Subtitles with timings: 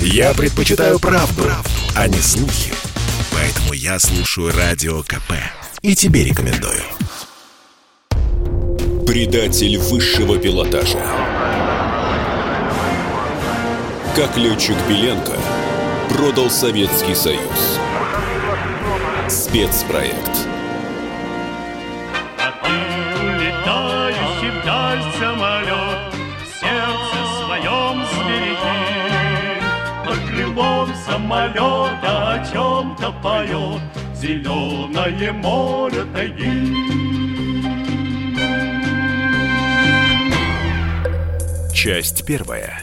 [0.00, 2.72] Я предпочитаю правду, правду, а не слухи.
[3.32, 5.32] Поэтому я слушаю Радио КП.
[5.82, 6.82] И тебе рекомендую.
[9.06, 11.00] Предатель высшего пилотажа.
[14.16, 15.34] Как летчик Беленко
[16.08, 17.78] продал Советский Союз.
[19.28, 20.55] Спецпроект.
[31.16, 33.82] Крылом самолета о чем-то поет
[34.14, 36.76] Зеленое море тайги
[41.74, 42.82] Часть первая.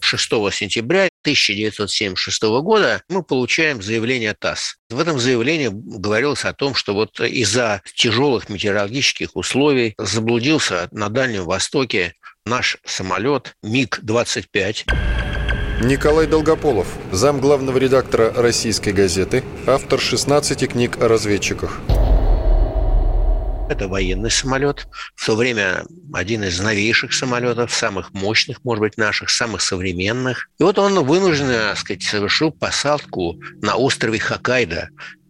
[0.00, 0.22] 6
[0.52, 4.76] сентября 1976 года мы получаем заявление ТАСС.
[4.90, 11.44] В этом заявлении говорилось о том, что вот из-за тяжелых метеорологических условий заблудился на Дальнем
[11.44, 12.14] Востоке
[12.44, 15.37] наш самолет МиГ-25.
[15.80, 21.78] Николай Долгополов, зам главного редактора «Российской газеты», автор 16 книг о разведчиках.
[23.70, 24.88] Это военный самолет.
[25.14, 30.50] В то время один из новейших самолетов, самых мощных, может быть, наших, самых современных.
[30.58, 34.88] И вот он вынужденно, так сказать, совершил посадку на острове Хоккайдо,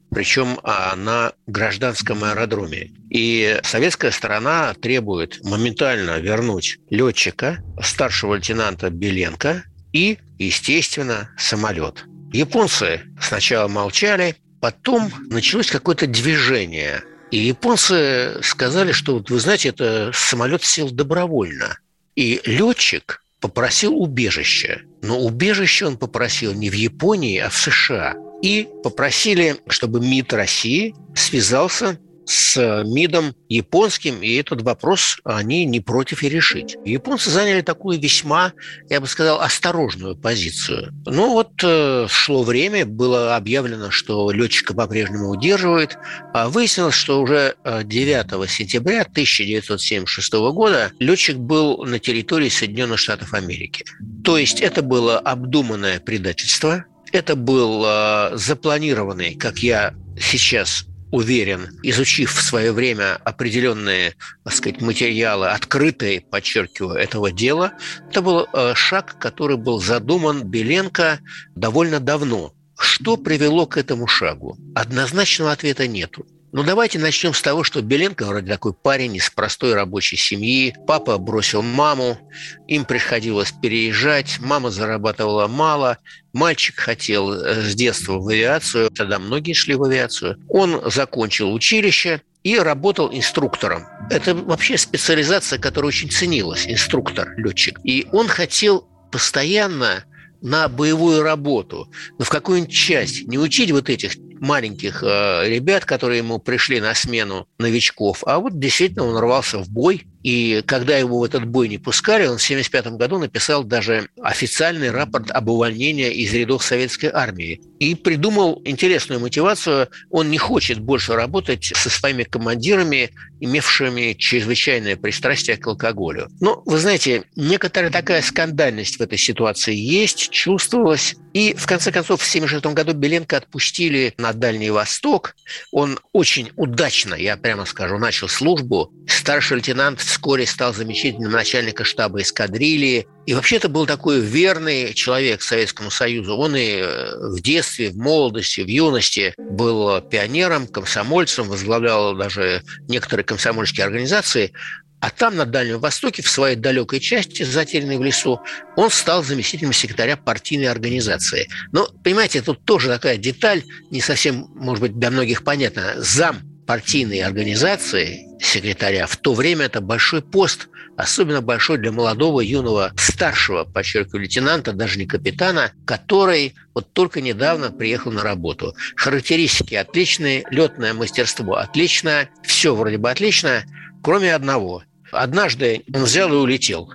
[0.08, 2.92] причем а, на гражданском аэродроме.
[3.10, 12.04] И советская сторона требует моментально вернуть летчика, старшего лейтенанта Беленко и, естественно, самолет.
[12.32, 20.10] Японцы сначала молчали, потом началось какое-то движение– и японцы сказали, что, вот, вы знаете, это
[20.14, 21.78] самолет сел добровольно.
[22.16, 24.82] И летчик попросил убежище.
[25.02, 28.16] Но убежище он попросил не в Японии, а в США.
[28.42, 36.22] И попросили, чтобы МИД России связался с МИДом японским, и этот вопрос они не против
[36.22, 36.76] и решить.
[36.84, 38.52] Японцы заняли такую весьма,
[38.90, 40.92] я бы сказал, осторожную позицию.
[41.06, 45.96] Ну вот э, шло время, было объявлено, что летчика по-прежнему удерживают,
[46.34, 53.32] а выяснилось, что уже 9 э, сентября 1976 года летчик был на территории Соединенных Штатов
[53.32, 53.86] Америки.
[54.22, 62.32] То есть это было обдуманное предательство, это был э, запланированный, как я сейчас уверен, изучив
[62.34, 64.14] в свое время определенные,
[64.44, 67.72] так сказать, материалы, открытые, подчеркиваю, этого дела,
[68.10, 71.20] это был э, шаг, который был задуман Беленко
[71.54, 72.52] довольно давно.
[72.78, 74.56] Что привело к этому шагу?
[74.74, 76.26] Однозначного ответа нету.
[76.50, 80.74] Ну, давайте начнем с того, что Беленко вроде такой парень из простой рабочей семьи.
[80.86, 82.18] Папа бросил маму,
[82.66, 85.98] им приходилось переезжать, мама зарабатывала мало,
[86.32, 90.38] мальчик хотел э, с детства в авиацию, тогда многие шли в авиацию.
[90.48, 93.84] Он закончил училище, и работал инструктором.
[94.10, 97.78] Это вообще специализация, которая очень ценилась, инструктор, летчик.
[97.82, 100.04] И он хотел постоянно
[100.40, 106.18] на боевую работу, но в какую-нибудь часть, не учить вот этих маленьких э, ребят, которые
[106.18, 111.20] ему пришли на смену новичков, а вот действительно он рвался в бой, и когда его
[111.20, 116.10] в этот бой не пускали, он в 1975 году написал даже официальный рапорт об увольнении
[116.10, 117.60] из рядов советской армии.
[117.78, 119.88] И придумал интересную мотивацию.
[120.10, 126.28] Он не хочет больше работать со своими командирами, имевшими чрезвычайное пристрастие к алкоголю.
[126.40, 131.14] Но, вы знаете, некоторая такая скандальность в этой ситуации есть, чувствовалась.
[131.32, 135.36] И, в конце концов, в 1976 году Беленко отпустили на Дальний Восток.
[135.70, 138.92] Он очень удачно, я прямо скажу, начал службу.
[139.06, 143.06] Старший лейтенант вскоре стал замечательным начальником штаба эскадрильи.
[143.26, 146.36] И вообще это был такой верный человек Советскому Союзу.
[146.36, 153.24] Он и э, в детстве, в молодости, в юности был пионером, комсомольцем, возглавлял даже некоторые
[153.24, 154.52] комсомольские организации.
[155.00, 158.40] А там, на Дальнем Востоке, в своей далекой части, затерянной в лесу,
[158.76, 161.48] он стал заместителем секретаря партийной организации.
[161.70, 165.94] Но, понимаете, тут тоже такая деталь, не совсем, может быть, для многих понятна.
[165.98, 170.68] Зам партийной организации секретаря в то время это большой пост,
[170.98, 177.72] особенно большой для молодого, юного, старшего, подчеркиваю, лейтенанта, даже не капитана, который вот только недавно
[177.72, 178.76] приехал на работу.
[178.96, 183.64] Характеристики отличные, летное мастерство отличное, все вроде бы отлично,
[184.02, 184.82] кроме одного.
[185.10, 186.92] Однажды он взял и улетел.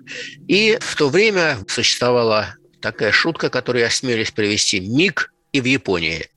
[0.47, 6.27] И в то время существовала такая шутка, которую осмелись привести «Миг» и в Японии.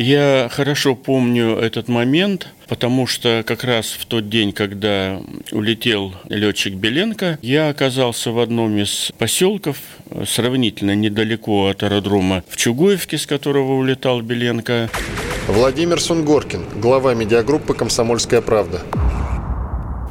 [0.00, 6.74] Я хорошо помню этот момент, потому что как раз в тот день, когда улетел летчик
[6.74, 9.76] Беленко, я оказался в одном из поселков,
[10.24, 14.88] сравнительно недалеко от аэродрома в Чугуевке, с которого улетал Беленко.
[15.48, 18.82] Владимир Сунгоркин, глава медиагруппы «Комсомольская правда».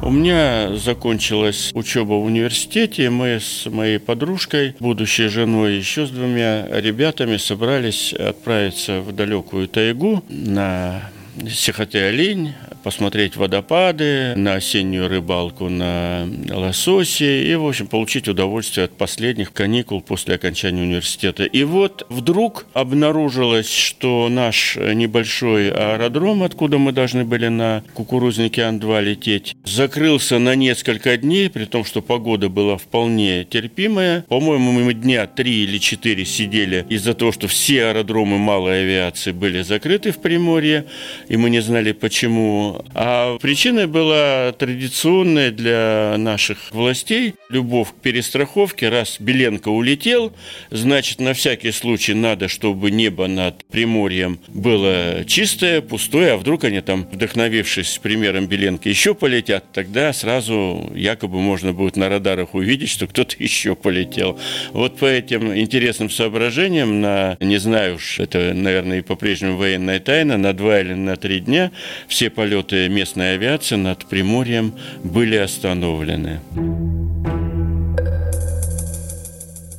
[0.00, 3.10] У меня закончилась учеба в университете.
[3.10, 10.24] Мы с моей подружкой, будущей женой, еще с двумя ребятами собрались отправиться в далекую тайгу
[10.28, 11.10] на
[11.46, 19.52] Сихоте-Олень, посмотреть водопады, на осеннюю рыбалку на лососе и, в общем, получить удовольствие от последних
[19.52, 21.44] каникул после окончания университета.
[21.44, 29.02] И вот вдруг обнаружилось, что наш небольшой аэродром, откуда мы должны были на кукурузнике Ан-2
[29.02, 34.22] лететь, закрылся на несколько дней, при том, что погода была вполне терпимая.
[34.28, 39.62] По-моему, мы дня три или четыре сидели из-за того, что все аэродромы малой авиации были
[39.62, 40.86] закрыты в Приморье,
[41.28, 42.84] и мы не знали почему.
[42.94, 48.88] А причиной была традиционная для наших властей любовь к перестраховке.
[48.88, 50.32] Раз Беленко улетел,
[50.70, 56.80] значит, на всякий случай надо, чтобы небо над Приморьем было чистое, пустое, а вдруг они
[56.80, 63.06] там, вдохновившись примером Беленко, еще полетят, тогда сразу якобы можно будет на радарах увидеть, что
[63.06, 64.38] кто-то еще полетел.
[64.72, 70.38] Вот по этим интересным соображениям на, не знаю уж, это, наверное, и по-прежнему военная тайна,
[70.38, 71.70] на два или на три дня
[72.08, 74.74] все полеты местной авиации над Приморьем
[75.04, 76.40] были остановлены.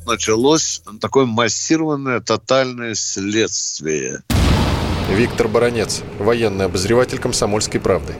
[0.06, 4.22] Началось такое массированное тотальное следствие.
[5.10, 8.14] Виктор Баранец, военный обозреватель «Комсомольской правды».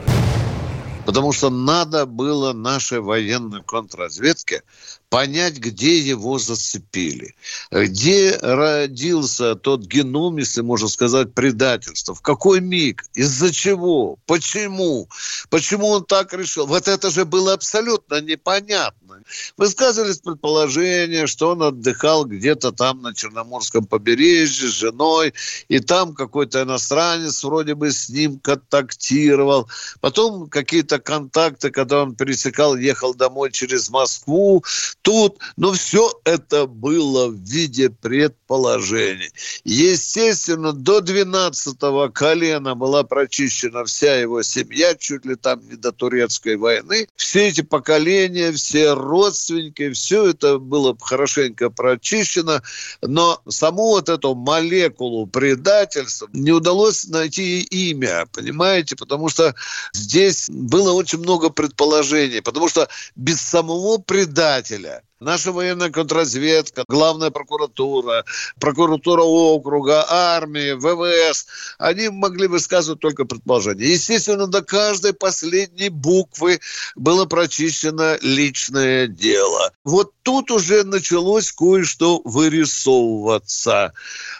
[1.05, 4.63] Потому что надо было нашей военной контрразведке
[5.11, 7.35] понять, где его зацепили,
[7.69, 15.09] где родился тот геном, если можно сказать, предательства, в какой миг, из-за чего, почему,
[15.49, 16.65] почему он так решил.
[16.65, 19.21] Вот это же было абсолютно непонятно.
[19.57, 25.33] Высказывались предположения, что он отдыхал где-то там на Черноморском побережье с женой,
[25.67, 29.69] и там какой-то иностранец вроде бы с ним контактировал.
[29.99, 34.63] Потом какие-то контакты, когда он пересекал, ехал домой через Москву,
[35.01, 39.29] тут, но все это было в виде предположений.
[39.63, 46.57] Естественно, до 12-го колена была прочищена вся его семья, чуть ли там не до турецкой
[46.57, 47.07] войны.
[47.15, 52.61] Все эти поколения, все родственники, все это было хорошенько прочищено,
[53.01, 59.55] но саму вот эту молекулу предательства не удалось найти имя, понимаете, потому что
[59.93, 65.03] здесь было очень много предположений, потому что без самого предателя that.
[65.21, 68.25] Наша военная контрразведка, главная прокуратура,
[68.59, 71.45] прокуратура округа, армия, ВВС,
[71.77, 73.85] они могли высказывать только предположения.
[73.85, 76.59] Естественно, до каждой последней буквы
[76.95, 79.71] было прочищено личное дело.
[79.83, 83.93] Вот тут уже началось кое-что вырисовываться.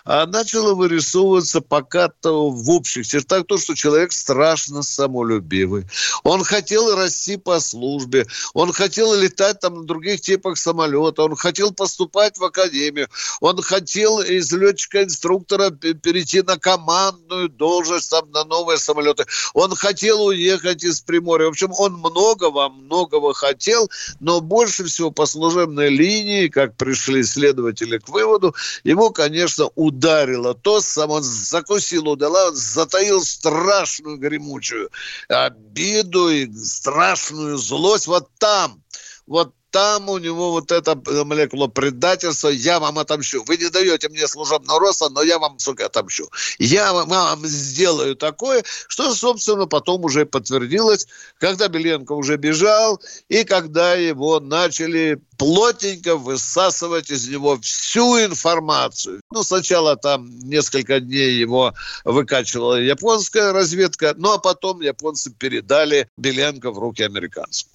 [0.03, 5.85] А начало вырисовываться пока-то в общих чертах то, что человек страшно самолюбивый.
[6.23, 11.35] Он хотел расти по службе, он хотел летать там на других типах самолетов, самолета, он
[11.35, 13.07] хотел поступать в академию,
[13.41, 20.83] он хотел из летчика-инструктора перейти на командную должность, там, на новые самолеты, он хотел уехать
[20.83, 21.47] из Приморья.
[21.47, 23.89] В общем, он многого, многого хотел,
[24.19, 30.79] но больше всего по служебной линии, как пришли следователи к выводу, его, конечно, ударило то,
[30.81, 34.89] сам он закусил удала, он затаил страшную гремучую
[35.27, 38.81] обиду и страшную злость вот там,
[39.27, 43.43] вот там у него вот эта молекула предательства, я вам отомщу.
[43.45, 46.29] Вы не даете мне служебного роста, но я вам, сука, отомщу.
[46.59, 51.07] Я вам, сделаю такое, что, собственно, потом уже подтвердилось,
[51.39, 59.21] когда Беленко уже бежал, и когда его начали плотненько высасывать из него всю информацию.
[59.31, 66.71] Ну, сначала там несколько дней его выкачивала японская разведка, ну, а потом японцы передали Беленко
[66.71, 67.67] в руки американцев.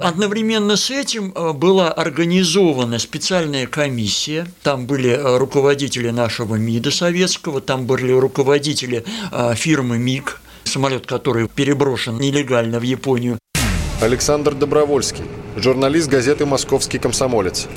[0.00, 4.46] Одновременно с этим э, была организована специальная комиссия.
[4.62, 11.48] Там были э, руководители нашего МИДа советского, там были руководители э, фирмы МИГ, самолет, который
[11.48, 13.38] переброшен нелегально в Японию.
[14.00, 15.24] Александр Добровольский,
[15.56, 17.68] журналист газеты «Московский комсомолец».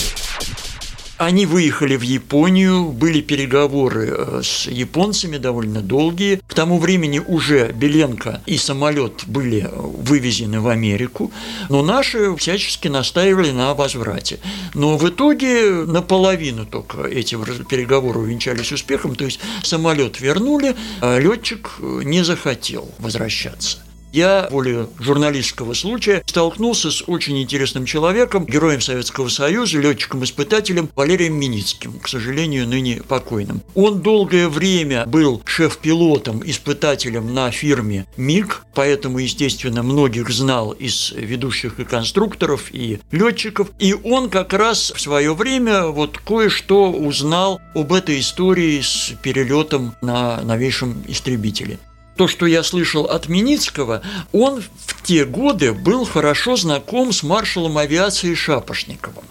[1.18, 6.40] Они выехали в Японию, были переговоры э, с японцами довольно долгие.
[6.48, 11.32] К тому времени уже Беленко и самолет были вывезены в Америку,
[11.70, 14.40] но наши всячески настаивали на возврате.
[14.76, 21.72] Но в итоге наполовину только эти переговоры увенчались успехом, то есть самолет вернули, а летчик
[21.80, 23.80] не захотел возвращаться.
[24.18, 32.00] Я, воле журналистского случая, столкнулся с очень интересным человеком, героем Советского Союза, летчиком-испытателем Валерием Миницким,
[32.00, 33.62] к сожалению, ныне покойным.
[33.76, 41.80] Он долгое время был шеф-пилотом, испытателем на фирме МиГ, поэтому, естественно, многих знал из ведущих
[41.80, 43.70] и конструкторов, и летчиков.
[43.78, 49.96] И он как раз в свое время вот кое-что узнал об этой истории с перелетом
[50.02, 51.78] на новейшем истребителе
[52.18, 54.02] то, что я слышал от Миницкого,
[54.34, 59.24] он в те годы был хорошо знаком с маршалом авиации Шапошниковым.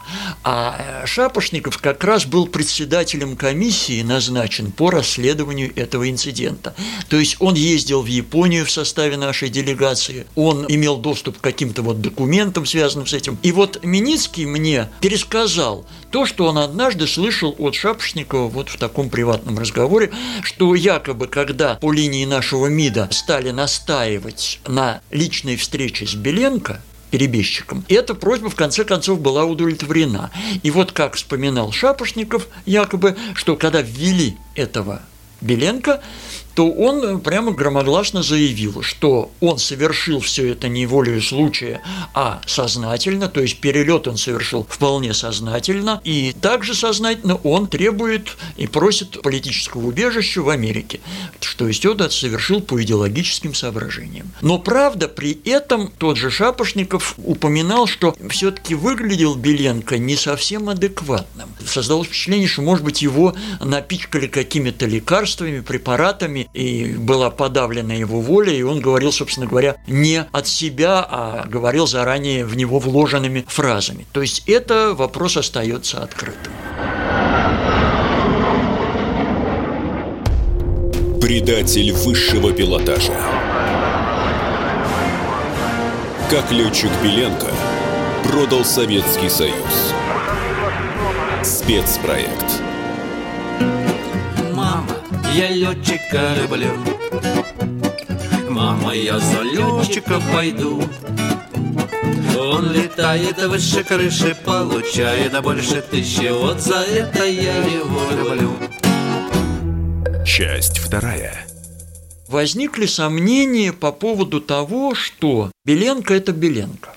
[0.42, 6.74] А э, Шапошников как раз был председателем комиссии, назначен по расследованию этого инцидента.
[7.08, 11.82] То есть он ездил в Японию в составе нашей делегации, он имел доступ к каким-то
[11.82, 13.38] вот документам, связанным с этим.
[13.42, 15.84] И вот Миницкий мне пересказал
[16.16, 20.10] то, что он однажды слышал от Шапошникова вот в таком приватном разговоре,
[20.42, 26.80] что якобы когда по линии нашего МИДа стали настаивать на личной встрече с Беленко,
[27.10, 27.84] перебежчиком.
[27.88, 30.30] И эта просьба в конце концов была удовлетворена.
[30.62, 35.02] И вот как вспоминал Шапошников, якобы, что когда ввели этого
[35.42, 36.00] Беленко,
[36.56, 41.82] то он прямо громогласно заявил, что он совершил все это не волею случая,
[42.14, 48.66] а сознательно, то есть перелет он совершил вполне сознательно, и также сознательно он требует и
[48.66, 51.00] просит политического убежища в Америке,
[51.40, 54.32] что это совершил по идеологическим соображениям.
[54.40, 61.50] Но правда, при этом тот же Шапошников упоминал, что все-таки выглядел Беленко не совсем адекватным.
[61.66, 68.52] Создалось впечатление, что, может быть, его напичкали какими-то лекарствами, препаратами, и была подавлена его воля,
[68.52, 74.06] и он говорил, собственно говоря, не от себя, а говорил заранее в него вложенными фразами.
[74.12, 76.52] То есть это вопрос остается открытым.
[81.20, 83.12] Предатель высшего пилотажа.
[86.30, 87.48] Как летчик Беленко
[88.24, 89.94] продал Советский Союз.
[91.42, 92.65] Спецпроект.
[95.36, 96.70] Я летчика люблю
[98.48, 100.82] Мама, я за летчика пойду.
[102.38, 106.32] Он летает выше крыши, получает больше тысячи.
[106.32, 108.50] Вот за это я его люблю
[110.24, 111.46] Часть вторая.
[112.28, 116.94] Возникли сомнения по поводу того, что Беленко– это Беленко.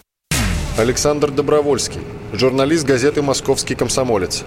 [0.77, 1.99] Александр Добровольский,
[2.31, 4.45] журналист газеты «Московский комсомолец».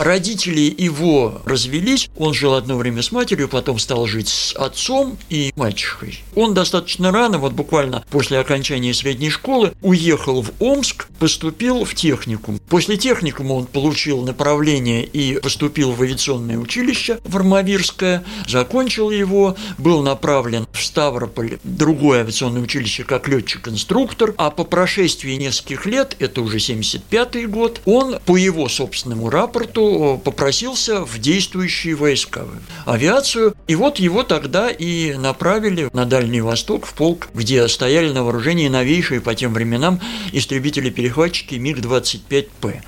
[0.00, 5.52] Родители его развелись, он жил одно время с матерью, потом стал жить с отцом и
[5.56, 6.24] мачехой.
[6.34, 12.58] Он достаточно рано, вот буквально после окончания средней школы, уехал в Омск, поступил в техникум.
[12.70, 20.02] После техникума он получил направление и поступил в авиационное училище в Армавирское, закончил его, был
[20.02, 26.58] направлен в Ставрополь, другое авиационное училище, как летчик-инструктор, а по прошествии нескольких лет, это уже
[26.58, 32.44] 75 год, он по его собственному рапорту попросился в действующие войска,
[32.86, 33.54] в авиацию.
[33.66, 38.68] И вот его тогда и направили на Дальний Восток, в полк, где стояли на вооружении
[38.68, 40.00] новейшие по тем временам
[40.32, 42.82] истребители-перехватчики МиГ-25П.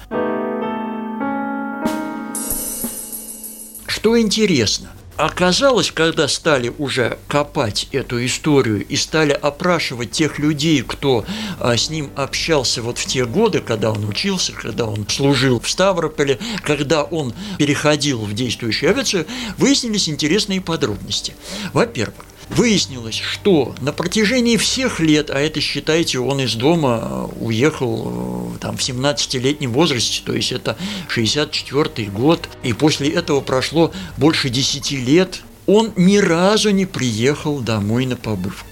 [3.86, 4.90] Что интересно–
[5.22, 11.24] Оказалось, когда стали уже копать эту историю и стали опрашивать тех людей, кто
[11.60, 15.70] а, с ним общался вот в те годы, когда он учился, когда он служил в
[15.70, 21.34] Ставрополе, когда он переходил в действующую авиацию, выяснились интересные подробности.
[21.72, 22.24] Во-первых,
[22.56, 28.76] Выяснилось, что на протяжении всех лет, а это, считайте, он из дома уехал э, там,
[28.76, 30.76] в 17-летнем возрасте, то есть это
[31.08, 38.04] 64 год, и после этого прошло больше 10 лет, он ни разу не приехал домой
[38.04, 38.68] на побывку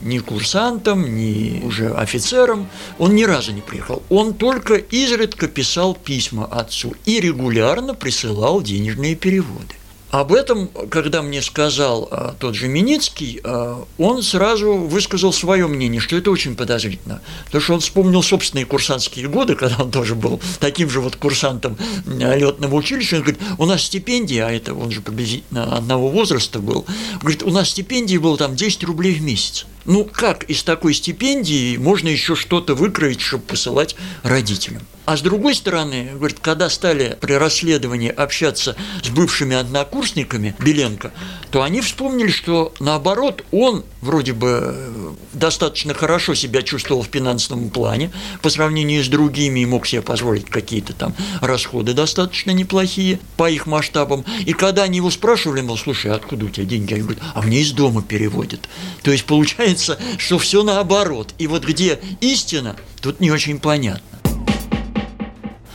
[0.00, 4.02] ни курсантом, ни уже офицером, он ни разу не приехал.
[4.10, 9.74] Он только изредка писал письма отцу и регулярно присылал денежные переводы.
[10.14, 16.00] Об этом, когда мне сказал а, тот же Миницкий, а, он сразу высказал свое мнение,
[16.00, 17.20] что это очень подозрительно.
[17.46, 21.76] Потому что он вспомнил собственные курсантские годы, когда он тоже был таким же вот курсантом
[22.06, 23.16] летного училища.
[23.16, 26.86] Он говорит, у нас стипендия, а это он же приблизительно одного возраста был,
[27.20, 29.66] говорит, у нас стипендия была там 10 рублей в месяц.
[29.84, 34.82] Ну, как из такой стипендии можно еще что-то выкроить, чтобы посылать родителям?
[35.06, 41.12] А с другой стороны, говорит, когда стали при расследовании общаться с бывшими однокурсниками Беленко,
[41.50, 48.12] то они вспомнили, что наоборот, он вроде бы достаточно хорошо себя чувствовал в финансовом плане
[48.40, 53.66] по сравнению с другими и мог себе позволить какие-то там расходы достаточно неплохие по их
[53.66, 54.24] масштабам.
[54.46, 56.94] И когда они его спрашивали, мол, слушай, откуда у тебя деньги?
[56.94, 58.68] Они говорят, а мне из дома переводят.
[59.02, 61.34] То есть получается, выясняется, что все наоборот.
[61.38, 64.02] И вот где истина, тут не очень понятно.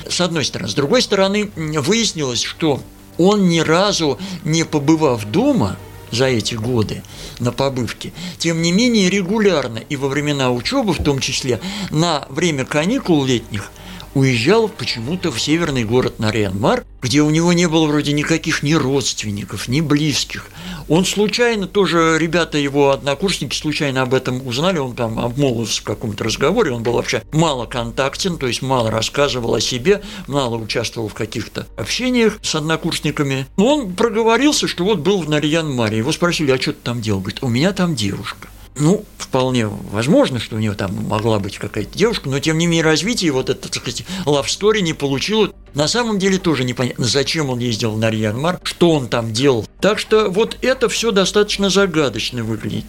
[0.08, 0.70] С одной стороны.
[0.70, 2.82] С другой стороны, выяснилось, что
[3.18, 5.78] он ни разу не побывав дома
[6.12, 7.04] за эти годы
[7.40, 11.60] на побывке, тем не менее регулярно и во времена учебы в том числе,
[11.92, 13.72] на время каникул летних
[14.14, 19.68] уезжал почему-то в северный город Нарьян-Мар, где у него не было вроде никаких ни родственников,
[19.68, 20.48] ни близких.
[20.88, 26.24] Он случайно, тоже ребята его однокурсники случайно об этом узнали, он там обмолвился в каком-то
[26.24, 31.14] разговоре, он был вообще мало контактен, то есть мало рассказывал о себе, мало участвовал в
[31.14, 33.48] каких-то общениях с однокурсниками.
[33.58, 37.20] Но он проговорился, что вот был в Нарьян-Маре, его спросили, а что ты там делал?
[37.20, 38.48] Говорит, у меня там девушка.
[38.78, 42.84] Ну, вполне возможно, что у него там могла быть какая-то девушка, но тем не менее
[42.84, 45.52] развитие вот это, так сказать, love story не получило.
[45.74, 49.68] На самом деле тоже непонятно, зачем он ездил на Нарьянмар, что он там делал.
[49.82, 52.86] Так что вот это все достаточно загадочно выглядит.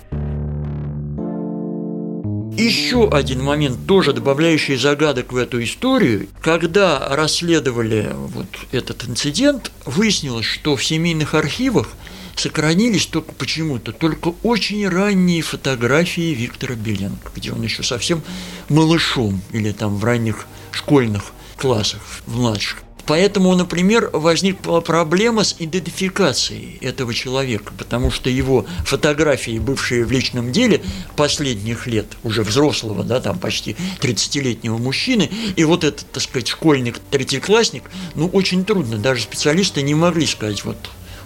[2.56, 6.28] Еще один момент, тоже добавляющий загадок в эту историю.
[6.42, 11.88] Когда расследовали вот этот инцидент, выяснилось, что в семейных архивах
[12.36, 18.22] сохранились только почему-то только очень ранние фотографии Виктора Беленко, где он еще совсем
[18.68, 22.82] малышом или там в ранних школьных классах, в младших.
[23.06, 30.52] Поэтому, например, возникла проблема с идентификацией этого человека, потому что его фотографии, бывшие в личном
[30.52, 30.80] деле
[31.16, 37.00] последних лет, уже взрослого, да, там почти 30-летнего мужчины, и вот этот, так сказать, школьник,
[37.10, 37.82] третьеклассник,
[38.14, 40.78] ну, очень трудно, даже специалисты не могли сказать, вот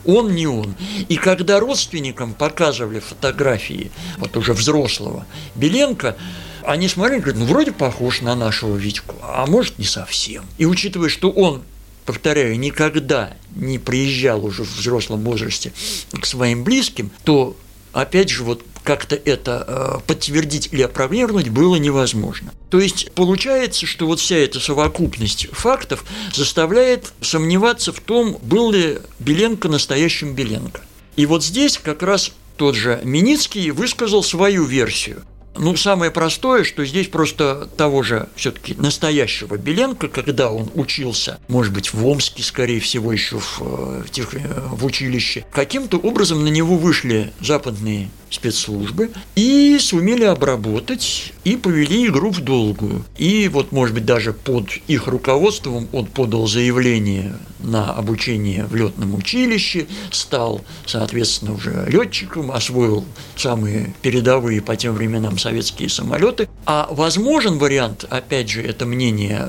[0.05, 0.75] он не он.
[1.09, 6.17] И когда родственникам показывали фотографии, вот уже взрослого Беленко,
[6.63, 10.45] они смотрели, говорят, ну вроде похож на нашего Витьку, а может не совсем.
[10.59, 11.63] И учитывая, что он
[12.07, 15.73] повторяю, никогда не приезжал уже в взрослом возрасте
[16.13, 17.57] к своим близким, то
[17.93, 22.53] опять же, вот как-то это э, подтвердить или опровергнуть было невозможно.
[22.71, 28.99] То есть получается, что вот вся эта совокупность фактов заставляет сомневаться в том, был ли
[29.19, 30.83] Беленко настоящим Беленко.
[31.17, 35.23] И вот здесь как раз тот же Миницкий высказал свою версию–
[35.57, 41.73] ну, самое простое, что здесь просто того же все-таки настоящего Беленко, когда он учился, может
[41.73, 46.49] быть, в Омске, скорее всего, еще в, э, в, э, в училище, каким-то образом на
[46.49, 53.05] него вышли западные спецслужбы и сумели обработать и повели игру в долгую.
[53.17, 59.15] И вот, может быть, даже под их руководством он подал заявление на обучение в летном
[59.15, 63.05] училище, стал, соответственно, уже летчиком, освоил
[63.37, 66.49] самые передовые по тем временам советские самолеты.
[66.67, 69.47] А возможен вариант, опять же, это мнение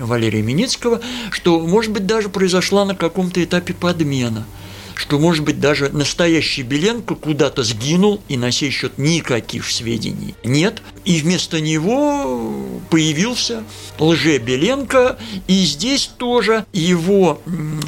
[0.00, 4.44] Валерия Миницкого, что, может быть, даже произошла на каком-то этапе подмена–
[4.96, 10.82] что, может быть, даже настоящий Беленко куда-то сгинул, и на сей счет никаких сведений нет.
[11.04, 13.62] И вместо него появился
[13.98, 17.42] лже-Беленко, и здесь тоже его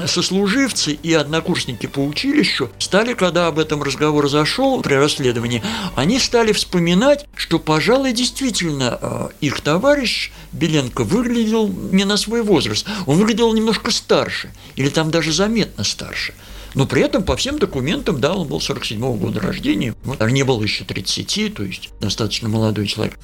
[0.06, 5.62] сослуживцы и однокурсники по училищу стали, когда об этом разговор зашел при расследовании,
[5.96, 12.86] они стали вспоминать, что, пожалуй, действительно э, их товарищ Беленко выглядел не на свой возраст,
[13.06, 16.34] он выглядел немножко старше, или там даже заметно старше–
[16.74, 20.62] но при этом по всем документам, да, он был 47-го года рождения, вот, не был
[20.62, 23.18] еще 30, то есть достаточно молодой человек.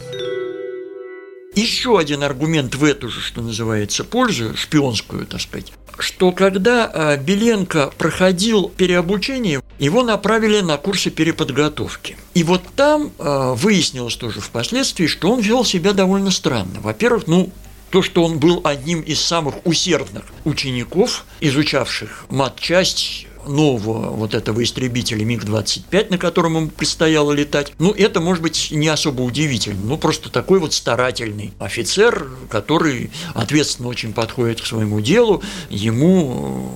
[1.54, 7.16] Еще один аргумент в эту же, что называется, пользу, шпионскую, так сказать, что когда а,
[7.16, 12.16] Беленко проходил переобучение, его направили на курсы переподготовки.
[12.35, 16.80] И вот там а, выяснилось тоже впоследствии, что он вел себя довольно странно.
[16.80, 17.50] Во-первых, ну,
[17.90, 25.24] то, что он был одним из самых усердных учеников, изучавших мат-часть, нового вот этого истребителя
[25.24, 29.80] МиГ-25, на котором ему предстояло летать, ну, это, может быть, не особо удивительно.
[29.85, 36.72] Ну, просто такой вот старательный офицер, который ответственно очень подходит к своему делу, ему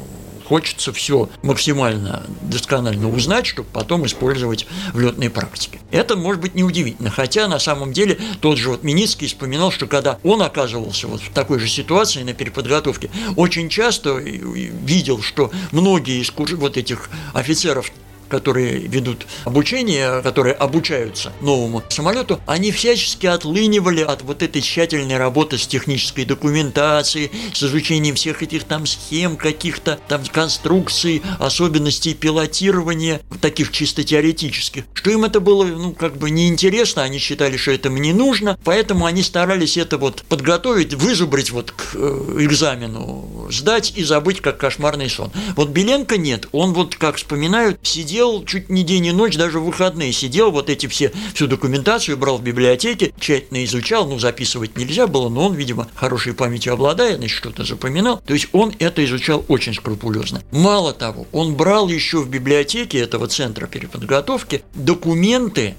[0.49, 5.79] хочется все максимально досконально узнать, чтобы потом использовать в летной практике.
[5.91, 10.19] Это может быть неудивительно, хотя на самом деле тот же вот Миницкий вспоминал, что когда
[10.23, 16.33] он оказывался вот в такой же ситуации на переподготовке, очень часто видел, что многие из
[16.39, 17.93] вот этих офицеров
[18.29, 25.59] которые ведут обучение, которые обучаются новому самолету, они всячески отлынивали от вот этой тщательной работы
[25.59, 33.73] с технической документацией, с изучением всех этих там схем, каких-то там конструкций, особенностей пилотирования, таких
[33.73, 38.13] чисто теоретических, что им это было, ну, как бы неинтересно, они считали, что это мне
[38.13, 44.41] нужно, поэтому они старались это вот подготовить, вызубрить вот к э, экзамену, сдать и забыть,
[44.41, 45.31] как кошмарный сон.
[45.57, 49.61] Вот Беленко нет, он вот, как вспоминают, сидел сидел чуть не день и ночь, даже
[49.61, 54.77] в выходные сидел, вот эти все, всю документацию брал в библиотеке, тщательно изучал, ну, записывать
[54.77, 58.21] нельзя было, но он, видимо, хорошей памятью обладает, значит, что-то запоминал.
[58.27, 60.43] То есть он это изучал очень скрупулезно.
[60.51, 65.77] Мало того, он брал еще в библиотеке этого центра переподготовки документы,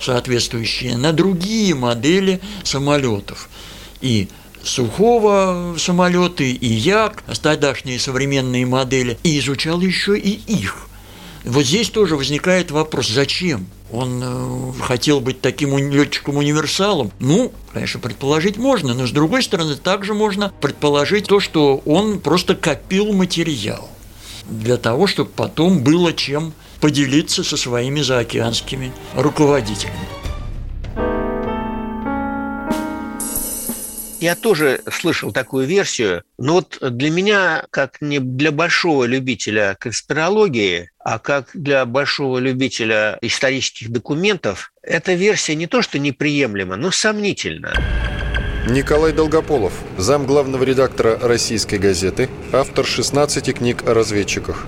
[0.00, 3.50] соответствующие на другие модели самолетов.
[4.00, 4.28] И
[4.62, 10.88] сухого самолеты, и Як, тогдашние современные модели, и изучал еще и их.
[11.44, 13.66] Вот здесь тоже возникает вопрос, зачем?
[13.92, 17.12] Он э, хотел быть таким летчиком-универсалом?
[17.20, 22.54] Ну, конечно, предположить можно, но с другой стороны, также можно предположить то, что он просто
[22.54, 23.88] копил материал
[24.48, 30.23] для того, чтобы потом было чем поделиться со своими заокеанскими руководителями.
[34.20, 40.90] Я тоже слышал такую версию, но вот для меня, как не для большого любителя конспирологии,
[40.98, 47.74] а как для большого любителя исторических документов, эта версия не то что неприемлема, но сомнительна.
[48.66, 54.66] Николай Долгополов, зам главного редактора «Российской газеты», автор 16 книг о разведчиках.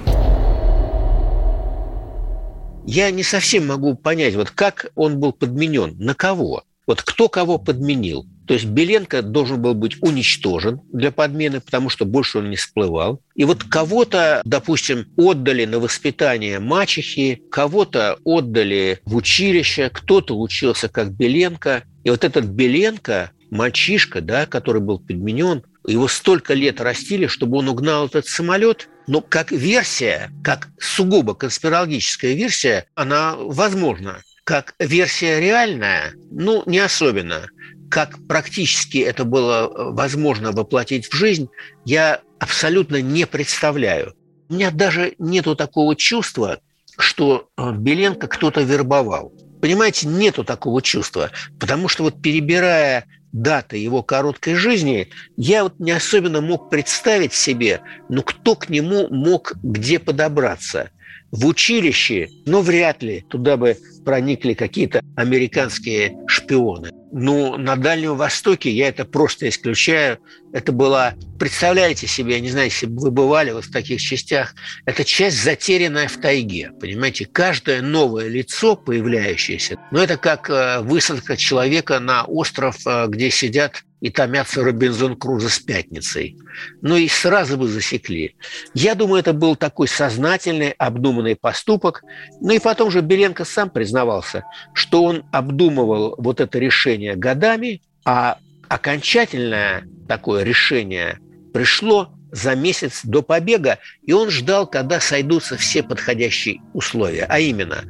[2.85, 6.65] Я не совсем могу понять, вот как он был подменен, на кого?
[6.87, 8.27] Вот кто кого подменил?
[8.47, 13.21] То есть Беленко должен был быть уничтожен для подмены, потому что больше он не всплывал.
[13.35, 21.13] И вот кого-то, допустим, отдали на воспитание мачехи, кого-то отдали в училище, кто-то учился как
[21.13, 21.83] Беленко.
[22.05, 27.69] И вот этот Беленко, мальчишка, да, который был подменен, его столько лет растили, чтобы он
[27.69, 28.89] угнал этот самолет.
[29.09, 34.23] Но как версия, как сугубо конспирологическая версия, она возможна.
[34.45, 37.49] Как версия реальная, ну, не особенно
[37.91, 41.49] как практически это было э, возможно воплотить в жизнь,
[41.85, 44.15] я абсолютно не представляю.
[44.49, 46.61] У меня даже нету такого чувства,
[46.99, 49.33] что э, Беленко кто-то вербовал.
[49.61, 55.91] Понимаете, нету такого чувства, потому что вот перебирая даты его короткой жизни, я вот не
[55.91, 60.91] особенно мог представить себе, ну кто к нему мог где подобраться.
[61.33, 66.93] В училище, но вряд ли туда бы проникли какие-то американские шпионы.
[67.13, 70.19] Ну, на Дальнем Востоке я это просто исключаю.
[70.53, 74.55] Это была, представляете себе, я не знаю, если бы вы бывали вот в таких частях,
[74.85, 77.27] это часть затерянная в тайге, понимаете?
[77.27, 83.83] Каждое новое лицо, появляющееся, ну, это как э, высадка человека на остров, э, где сидят
[84.01, 86.37] и томятся Робинзон Крузо с пятницей.
[86.83, 88.37] Ну и сразу бы засекли.
[88.75, 92.03] Я думаю, это был такой сознательный, обдуманный поступок.
[92.41, 98.39] Ну и потом же Беленко сам признавался, что он обдумывал вот это решение годами, а
[98.69, 101.19] окончательное такое решение
[101.55, 107.85] пришло за месяц до побега, и он ждал, когда сойдутся все подходящие условия, а именно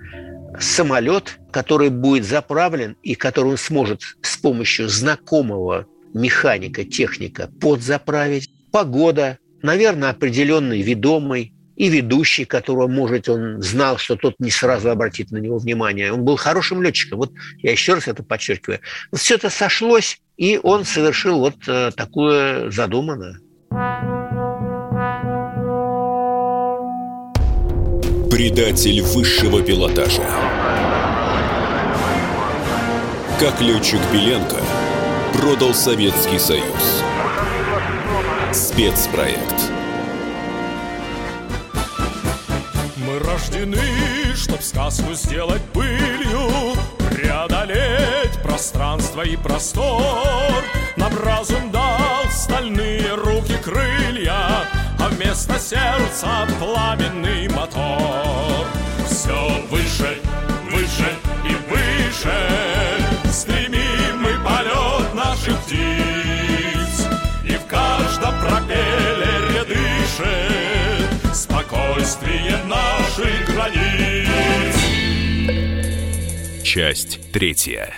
[0.61, 9.39] самолет, который будет заправлен и который он сможет с помощью знакомого механика, техника подзаправить, погода,
[9.61, 15.39] наверное, определенный ведомый и ведущий, которого, может, он знал, что тот не сразу обратит на
[15.39, 16.13] него внимание.
[16.13, 17.19] Он был хорошим летчиком.
[17.19, 18.81] Вот я еще раз это подчеркиваю.
[19.11, 23.39] Вот все это сошлось, и он совершил вот э, такое задуманное.
[28.31, 30.27] Предатель высшего пилотажа.
[33.39, 34.61] Как летчик Беленко–
[35.37, 37.03] продал Советский Союз.
[38.53, 39.76] Спецпроект.
[43.37, 46.75] Рождены, чтоб сказку сделать пылью,
[47.11, 50.65] Преодолеть пространство и простор.
[50.97, 54.67] Нам разум дал стальные руки крылья,
[54.99, 58.67] А вместо сердца пламенный мотор.
[59.09, 60.19] Все выше,
[60.71, 62.67] выше и выше
[65.15, 67.07] наших птиц
[67.45, 70.46] И в каждом пропеллере дышит
[71.87, 74.27] Спокойствие наших границ
[76.65, 77.95] Часть третья.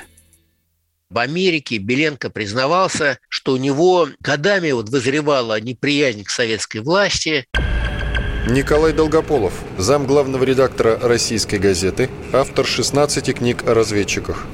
[1.09, 7.47] В Америке Беленко признавался, что у него годами вот вызревала неприязнь к советской власти.
[8.47, 14.47] Николай Долгополов, зам главного редактора «Российской газеты», автор 16 книг о разведчиках.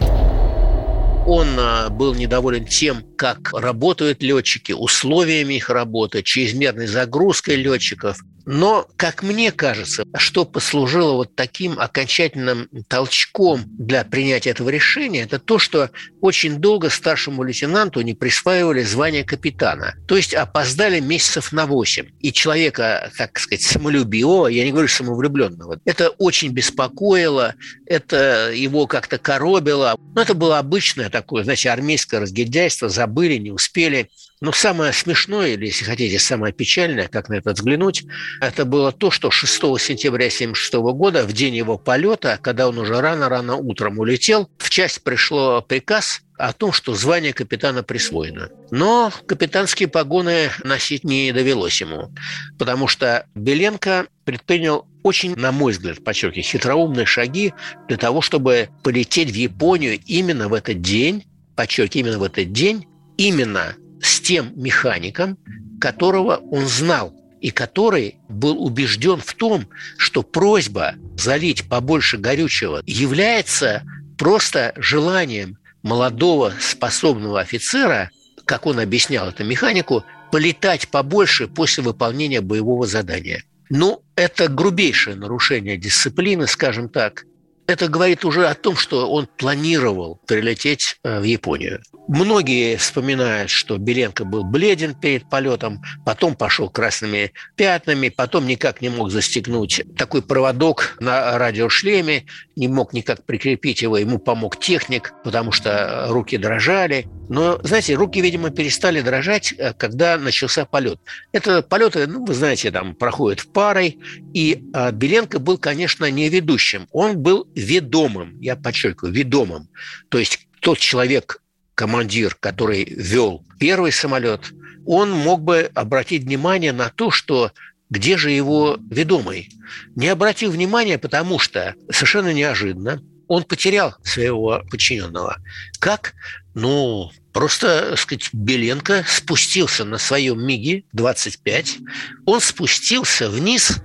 [1.27, 8.19] Он а, был недоволен тем, как работают летчики, условиями их работы, чрезмерной загрузкой летчиков.
[8.47, 15.39] Но, как мне кажется, что послужило вот таким окончательным толчком для принятия этого решения, это
[15.39, 19.95] то, что очень долго старшему лейтенанту не присваивали звание капитана.
[20.07, 22.07] То есть опоздали месяцев на 8.
[22.21, 27.55] И человека, так сказать, самолюбивого, я не говорю самовлюбленного, это очень беспокоило,
[27.87, 29.97] это его как-то коробило.
[30.15, 34.11] Но это было обычное такое, значит, армейское разгильдяйство, забыли, не успели.
[34.41, 38.05] Но самое смешное, или, если хотите, самое печальное, как на это взглянуть,
[38.41, 43.01] это было то, что 6 сентября 1976 года, в день его полета, когда он уже
[43.01, 48.51] рано-рано утром улетел, в часть пришло приказ о том, что звание капитана присвоено.
[48.71, 52.13] Но капитанские погоны носить не довелось ему,
[52.59, 57.55] потому что Беленко предпринял очень, на мой взгляд, подчеркиваю, хитроумные шаги
[57.89, 62.87] для того, чтобы полететь в Японию именно в этот день, подчеркиваю, именно в этот день,
[63.17, 65.39] именно с тем механиком,
[65.81, 73.83] которого он знал и который был убежден в том, что просьба залить побольше горючего является
[74.19, 78.11] просто желанием молодого способного офицера,
[78.45, 83.43] как он объяснял это механику, полетать побольше после выполнения боевого задания.
[83.71, 87.25] Ну, это грубейшее нарушение дисциплины, скажем так.
[87.67, 91.81] Это говорит уже о том, что он планировал прилететь э, в Японию.
[92.09, 98.91] Многие вспоминают, что Беленко был бледен перед полетом, потом пошел красными пятнами, потом никак не
[98.91, 105.51] мог застегнуть такой проводок на радиошлеме, не мог никак прикрепить его, ему помог техник, потому
[105.51, 107.07] что руки дрожали.
[107.31, 111.01] Но, знаете, руки, видимо, перестали дрожать, э, когда начался полет.
[111.33, 113.99] Это полеты, ну, вы знаете, там проходят в парой,
[114.35, 119.69] и э, Беленко был, конечно, не ведущим, он был ведомым, я подчеркиваю, ведомым.
[120.09, 121.43] То есть тот человек,
[121.75, 124.53] командир, который вел первый самолет,
[124.87, 127.53] он мог бы обратить внимание на то, что
[127.91, 129.51] где же его ведомый.
[129.95, 135.39] Не обратил внимания, потому что совершенно неожиданно он потерял своего подчиненного.
[135.79, 136.15] Как?
[136.55, 141.81] Ну, просто, так сказать, Беленко спустился на своем МиГе-25,
[142.27, 143.79] он спустился вниз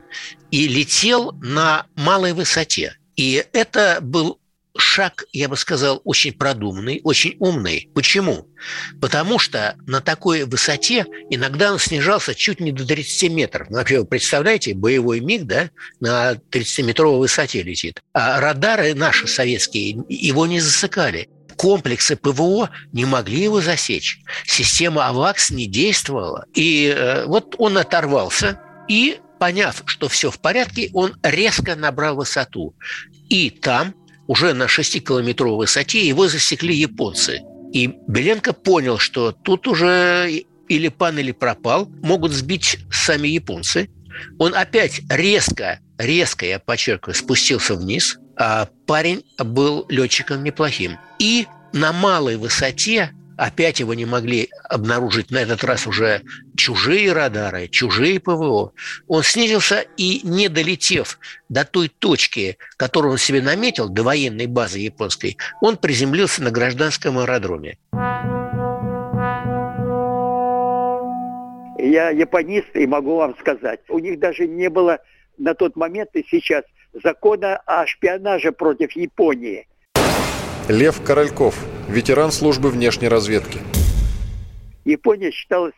[0.52, 2.99] и летел на малой высоте.
[3.20, 4.40] И это был
[4.78, 7.90] шаг, я бы сказал, очень продуманный, очень умный.
[7.94, 8.48] Почему?
[9.02, 13.70] Потому что на такой высоте иногда он снижался чуть не до 30 метров.
[13.70, 18.00] Ну, вообще, вы представляете, боевой МиГ да, на 30-метровой высоте летит.
[18.14, 21.28] А радары наши советские его не засыкали
[21.58, 24.22] комплексы ПВО не могли его засечь.
[24.46, 26.46] Система АВАКС не действовала.
[26.54, 32.76] И э, вот он оторвался и поняв, что все в порядке, он резко набрал высоту.
[33.30, 33.96] И там
[34.28, 37.42] уже на 6-километровой высоте его засекли японцы.
[37.74, 43.90] И Беленко понял, что тут уже или пан, или пропал, могут сбить сами японцы.
[44.38, 50.98] Он опять резко, резко, я подчеркиваю, спустился вниз, а парень был летчиком неплохим.
[51.18, 56.24] И на малой высоте Опять его не могли обнаружить на этот раз уже
[56.58, 58.74] чужие радары, чужие ПВО.
[59.08, 64.80] Он снизился и, не долетев до той точки, которую он себе наметил, до военной базы
[64.80, 67.78] японской, он приземлился на гражданском аэродроме.
[71.78, 75.00] Я японист и могу вам сказать, у них даже не было
[75.38, 79.66] на тот момент и сейчас закона о шпионаже против Японии.
[80.68, 81.56] Лев Корольков,
[81.90, 83.60] ветеран службы внешней разведки.
[84.86, 85.74] Япония считалась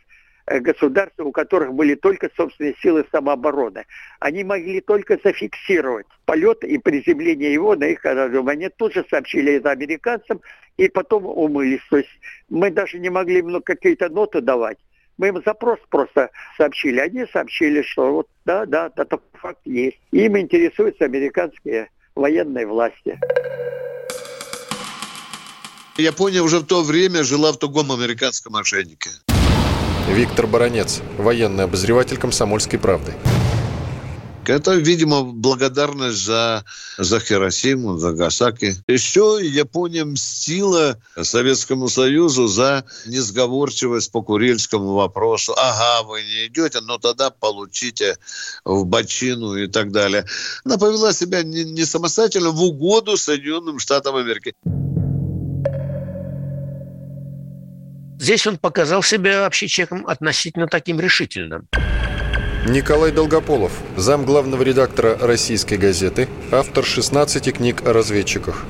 [0.46, 3.86] э, государством, у которых были только собственные силы самообороны.
[4.20, 8.50] Они могли только зафиксировать полет и приземление его на их аэродром.
[8.50, 10.42] Они тут же сообщили это американцам
[10.78, 11.82] и потом умылись.
[11.90, 12.10] То есть
[12.50, 14.78] мы даже не могли им какие-то ноты давать.
[15.18, 17.00] Мы им запрос просто сообщили.
[17.00, 20.00] Они сообщили, что вот да, да, это факт есть.
[20.12, 23.20] Им интересуются американские военные власти.
[26.02, 29.10] Япония уже в то время жила в тугом американском ошейнике.
[30.10, 33.14] Виктор Баранец, военный обозреватель «Комсомольской правды».
[34.46, 36.66] Это, видимо, благодарность за,
[36.98, 38.76] за Хиросиму, за Гасаки.
[38.88, 45.54] Еще Япония мстила Советскому Союзу за несговорчивость по Курильскому вопросу.
[45.56, 48.18] Ага, вы не идете, но тогда получите
[48.66, 50.26] в бочину и так далее.
[50.66, 54.54] Она повела себя не, не самостоятельно в угоду Соединенным Штатам Америки.
[58.32, 61.68] Здесь он показал себя вообще человеком относительно таким решительным.
[62.66, 68.64] Николай Долгополов, зам главного редактора «Российской газеты», автор 16 книг о разведчиках.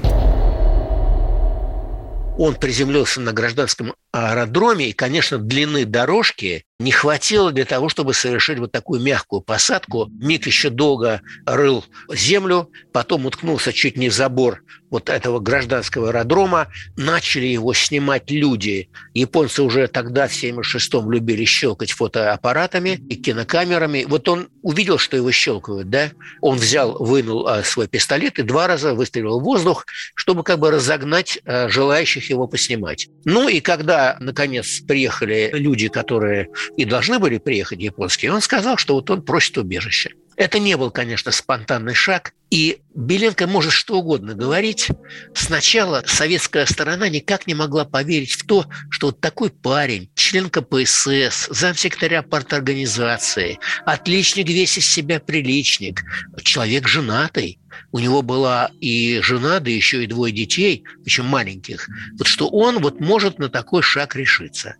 [2.39, 8.57] Он приземлился на гражданском аэродроме, и, конечно, длины дорожки не хватило для того, чтобы совершить
[8.57, 10.09] вот такую мягкую посадку.
[10.19, 16.67] Миг еще долго рыл землю, потом уткнулся чуть не в забор вот этого гражданского аэродрома.
[16.97, 18.89] Начали его снимать люди.
[19.13, 24.05] Японцы уже тогда, в 76-м, любили щелкать фотоаппаратами и кинокамерами.
[24.07, 26.11] Вот он увидел, что его щелкают, да?
[26.41, 30.71] Он взял, вынул а, свой пистолет и два раза выстрелил в воздух, чтобы как бы
[30.71, 33.07] разогнать а, желающих его поснимать.
[33.23, 38.95] Ну и когда, наконец, приехали люди, которые и должны были приехать японские, он сказал, что
[38.95, 40.11] вот он просит убежище.
[40.41, 42.33] Это не был, конечно, спонтанный шаг.
[42.49, 44.87] И Беленко может что угодно говорить.
[45.35, 51.47] Сначала советская сторона никак не могла поверить в то, что вот такой парень, член КПСС,
[51.51, 56.01] замсекретаря парторганизации, отличник весь из себя приличник,
[56.41, 57.59] человек женатый,
[57.91, 62.79] у него была и жена, да еще и двое детей, причем маленьких, вот что он
[62.79, 64.73] вот может на такой шаг решиться.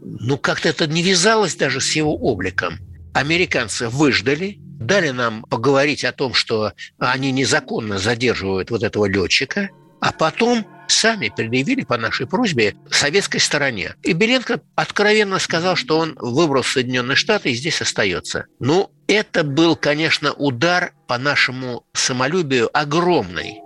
[0.00, 2.78] Ну, как-то это не вязалось даже с его обликом.
[3.14, 10.12] Американцы выждали, дали нам поговорить о том, что они незаконно задерживают вот этого летчика, а
[10.12, 13.94] потом сами предъявили по нашей просьбе советской стороне.
[14.02, 18.46] И Беленко откровенно сказал, что он выбрал Соединенные Штаты и здесь остается.
[18.58, 23.60] Ну, это был, конечно, удар по нашему самолюбию огромный.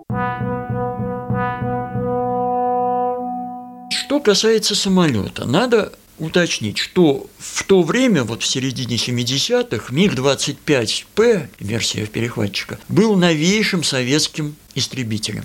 [3.91, 12.07] Что касается самолета, надо уточнить, что в то время, вот в середине 70-х, МиГ-25П, версия
[12.07, 15.45] перехватчика, был новейшим советским истребителем.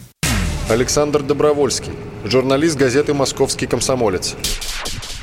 [0.70, 1.92] Александр Добровольский,
[2.24, 4.36] журналист газеты «Московский комсомолец».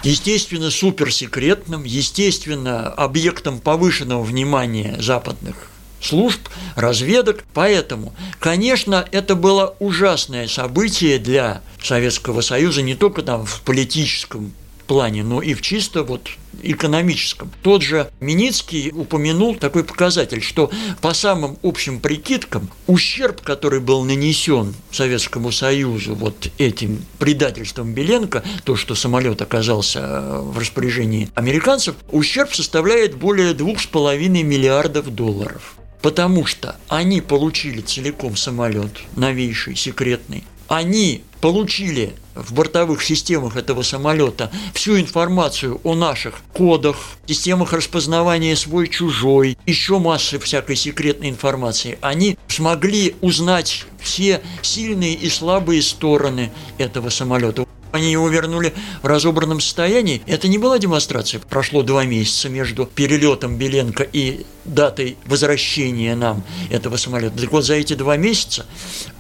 [0.03, 6.41] Естественно, суперсекретным, естественно, объектом повышенного внимания западных служб,
[6.77, 7.45] разведок.
[7.55, 14.53] Поэтому, конечно, это было ужасное событие для Советского Союза не только там в политическом
[14.89, 16.29] плане, но и в чисто вот
[16.63, 17.53] экономическом.
[17.63, 24.75] Тот же Миницкий упомянул такой показатель, что по самым общим прикидкам ущерб, который был нанесен
[24.91, 32.53] Советскому Союзу вот этим предательством Беленко, то, что самолет оказался э, в распоряжении американцев, ущерб
[32.53, 35.77] составляет более 2,5 миллиардов долларов.
[36.03, 44.51] Потому что они получили целиком самолет новейший, секретный, они получили в бортовых системах этого самолета
[44.75, 51.99] всю информацию о наших кодах, системах распознавания свой-чужой, еще массы всякой секретной информации.
[52.01, 57.68] Они смогли узнать все сильные и слабые стороны этого самолета.
[57.93, 60.23] Они его вернули в разобранном состоянии.
[60.27, 61.41] Это не была демонстрация.
[61.41, 67.39] Прошло два месяца между перелетом Беленко и датой возвращения нам этого самолета.
[67.41, 68.67] Так вот, за эти два месяца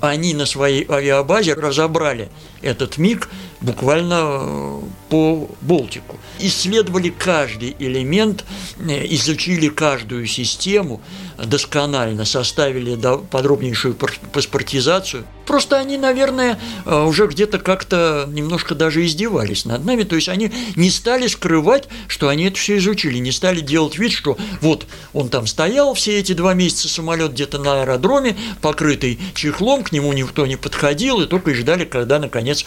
[0.00, 2.28] они на своей авиабазе разобрали
[2.60, 3.28] этот МиГ
[3.60, 6.18] буквально э, по Болтику.
[6.38, 8.44] Исследовали каждый элемент,
[8.78, 11.00] э, изучили каждую систему
[11.38, 12.98] досконально, составили
[13.30, 13.94] подробнейшую
[14.32, 15.24] паспортизацию.
[15.46, 20.04] Просто они, наверное, э, уже где-то как-то немножко даже издевались над нами.
[20.04, 24.12] То есть они не стали скрывать, что они это все изучили, не стали делать вид,
[24.12, 29.82] что вот он там стоял все эти два месяца самолет где-то на аэродроме, покрытый чехлом,
[29.82, 32.64] к нему никто не подходил, и только и ждали, когда, наконец,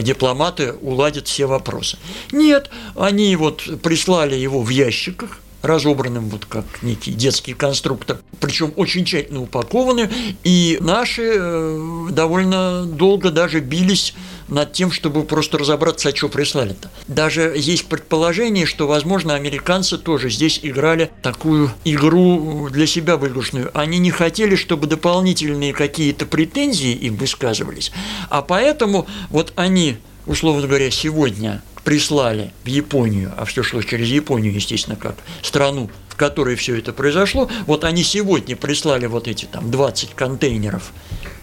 [0.00, 1.98] дипломаты дипломаты уладят все вопросы.
[2.32, 9.04] Нет, они вот прислали его в ящиках, разобранным вот как некий детский конструктор, причем очень
[9.04, 10.10] тщательно упакованы,
[10.42, 14.14] и наши э, довольно долго даже бились
[14.48, 16.90] над тем, чтобы просто разобраться, а что прислали-то.
[17.06, 23.70] Даже есть предположение, что, возможно, американцы тоже здесь играли такую игру для себя выигрышную.
[23.72, 27.92] Они не хотели, чтобы дополнительные какие-то претензии им высказывались,
[28.28, 34.54] а поэтому вот они условно говоря, сегодня прислали в Японию, а все шло через Японию,
[34.54, 39.70] естественно, как страну, в которой все это произошло, вот они сегодня прислали вот эти там
[39.70, 40.92] 20 контейнеров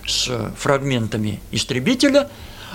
[0.07, 2.29] с фрагментами истребителя,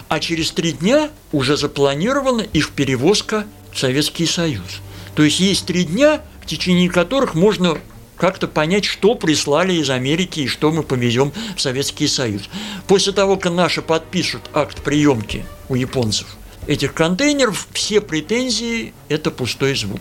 [0.09, 4.81] а через три дня уже запланирована их перевозка в Советский Союз.
[5.15, 7.79] То есть есть три дня, в течение которых можно
[8.17, 12.43] как-то понять, что прислали из Америки и что мы повезем в Советский Союз.
[12.87, 16.27] После того, как наши подпишут акт приемки у японцев
[16.67, 20.01] этих контейнеров, все претензии– это пустой звук.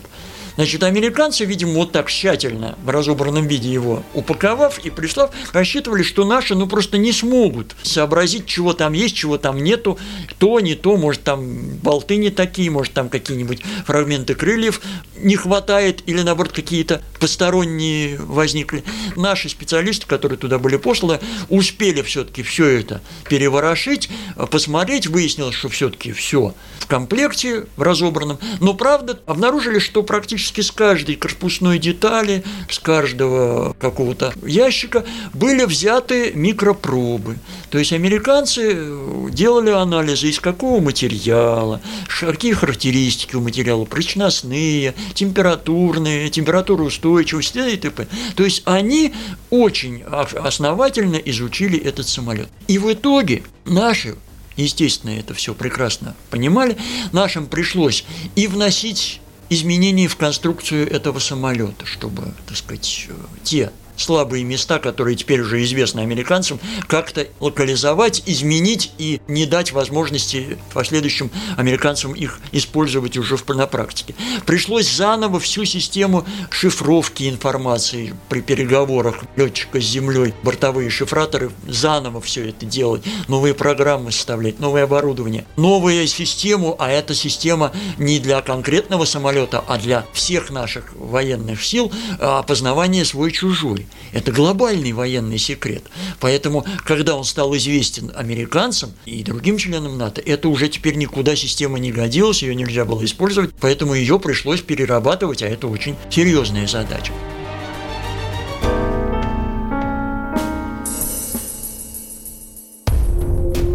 [0.56, 6.24] Значит, американцы, видимо, вот так тщательно в разобранном виде его упаковав и прислав, рассчитывали, что
[6.24, 9.98] наши ну просто не смогут сообразить, чего там есть, чего там нету,
[10.38, 14.80] то, не то, может там болты не такие, может там какие-нибудь фрагменты крыльев
[15.16, 18.84] не хватает или наоборот какие-то посторонние возникли.
[19.16, 24.08] Наши специалисты, которые туда были посланы, успели все-таки все это переворошить,
[24.50, 28.38] посмотреть, выяснилось, что все-таки все в комплекте, в разобранном.
[28.60, 36.32] Но правда, обнаружили, что практически с каждой корпусной детали, с каждого какого-то ящика были взяты
[36.34, 37.38] микропробы.
[37.70, 38.86] То есть американцы
[39.30, 48.06] делали анализы, из какого материала, какие характеристики у материала, прочностные, температурные, температуроустойчивость и т.п.
[48.36, 49.12] То есть они
[49.50, 52.48] очень основательно изучили этот самолет.
[52.68, 54.16] И в итоге наши
[54.56, 56.76] естественно, это все прекрасно понимали,
[57.12, 58.04] нашим пришлось
[58.36, 59.20] и вносить
[59.54, 63.08] изменения в конструкцию этого самолета, чтобы, так сказать,
[63.42, 70.58] те слабые места, которые теперь уже известны американцам, как-то локализовать, изменить и не дать возможности
[70.72, 74.14] последующим американцам их использовать уже на практике.
[74.46, 82.48] Пришлось заново всю систему шифровки информации при переговорах летчика с землей, бортовые шифраторы, заново все
[82.48, 89.04] это делать, новые программы составлять, новое оборудование, новую систему, а эта система не для конкретного
[89.04, 93.83] самолета, а для всех наших военных сил а опознавание свой-чужой.
[94.12, 95.84] Это глобальный военный секрет.
[96.20, 101.78] Поэтому, когда он стал известен американцам и другим членам НАТО, это уже теперь никуда система
[101.78, 107.12] не годилась, ее нельзя было использовать, поэтому ее пришлось перерабатывать, а это очень серьезная задача.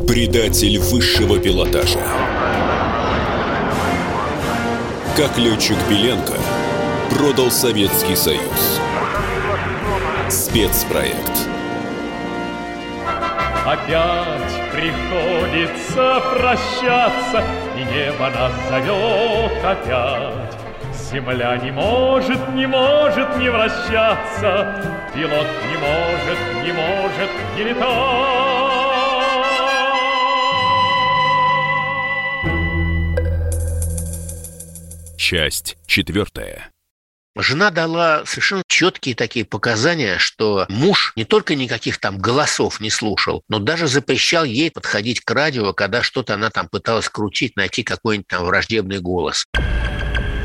[0.07, 1.99] Предатель высшего пилотажа.
[5.15, 6.33] Как летчик Беленко
[7.09, 8.79] продал Советский Союз.
[10.29, 11.47] Спецпроект.
[13.65, 17.43] Опять приходится прощаться,
[17.75, 20.55] И небо нас зовет опять.
[20.93, 28.39] Земля не может, не может не вращаться, Пилот не может, не может не летать.
[35.17, 36.71] Часть четвертая.
[37.37, 43.43] Жена дала совершенно четкие такие показания, что муж не только никаких там голосов не слушал,
[43.47, 48.27] но даже запрещал ей подходить к радио, когда что-то она там пыталась крутить, найти какой-нибудь
[48.27, 49.45] там враждебный голос.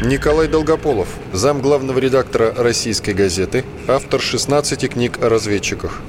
[0.03, 6.03] Николай Долгополов, зам главного редактора «Российской газеты», автор 16 книг о разведчиках.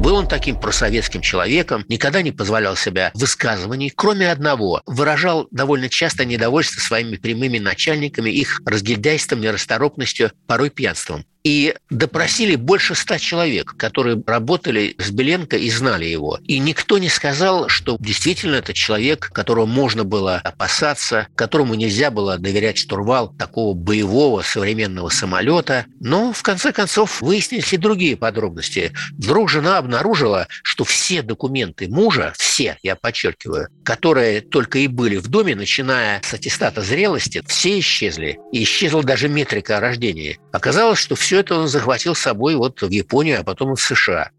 [0.00, 4.80] Был он таким просоветским человеком, никогда не позволял себя высказываний, кроме одного.
[4.86, 11.26] Выражал довольно часто недовольство своими прямыми начальниками, их разгильдяйством, нерасторопностью, порой пьянством.
[11.42, 16.38] И допросили больше ста человек, которые работали с Беленко и знали его.
[16.44, 22.36] И никто не сказал, что действительно это человек, которого можно было опасаться, которому нельзя было
[22.38, 25.86] доверять штурвал такого боевого современного самолета.
[25.98, 28.92] Но, в конце концов, выяснились и другие подробности.
[29.12, 35.28] Вдруг жена обнаружила, что все документы мужа, все, я подчеркиваю, которые только и были в
[35.28, 38.38] доме, начиная с аттестата зрелости, все исчезли.
[38.52, 40.38] И исчезла даже метрика о рождении.
[40.52, 43.80] Оказалось, что все все это он захватил с собой вот в Японию, а потом в
[43.80, 44.32] США.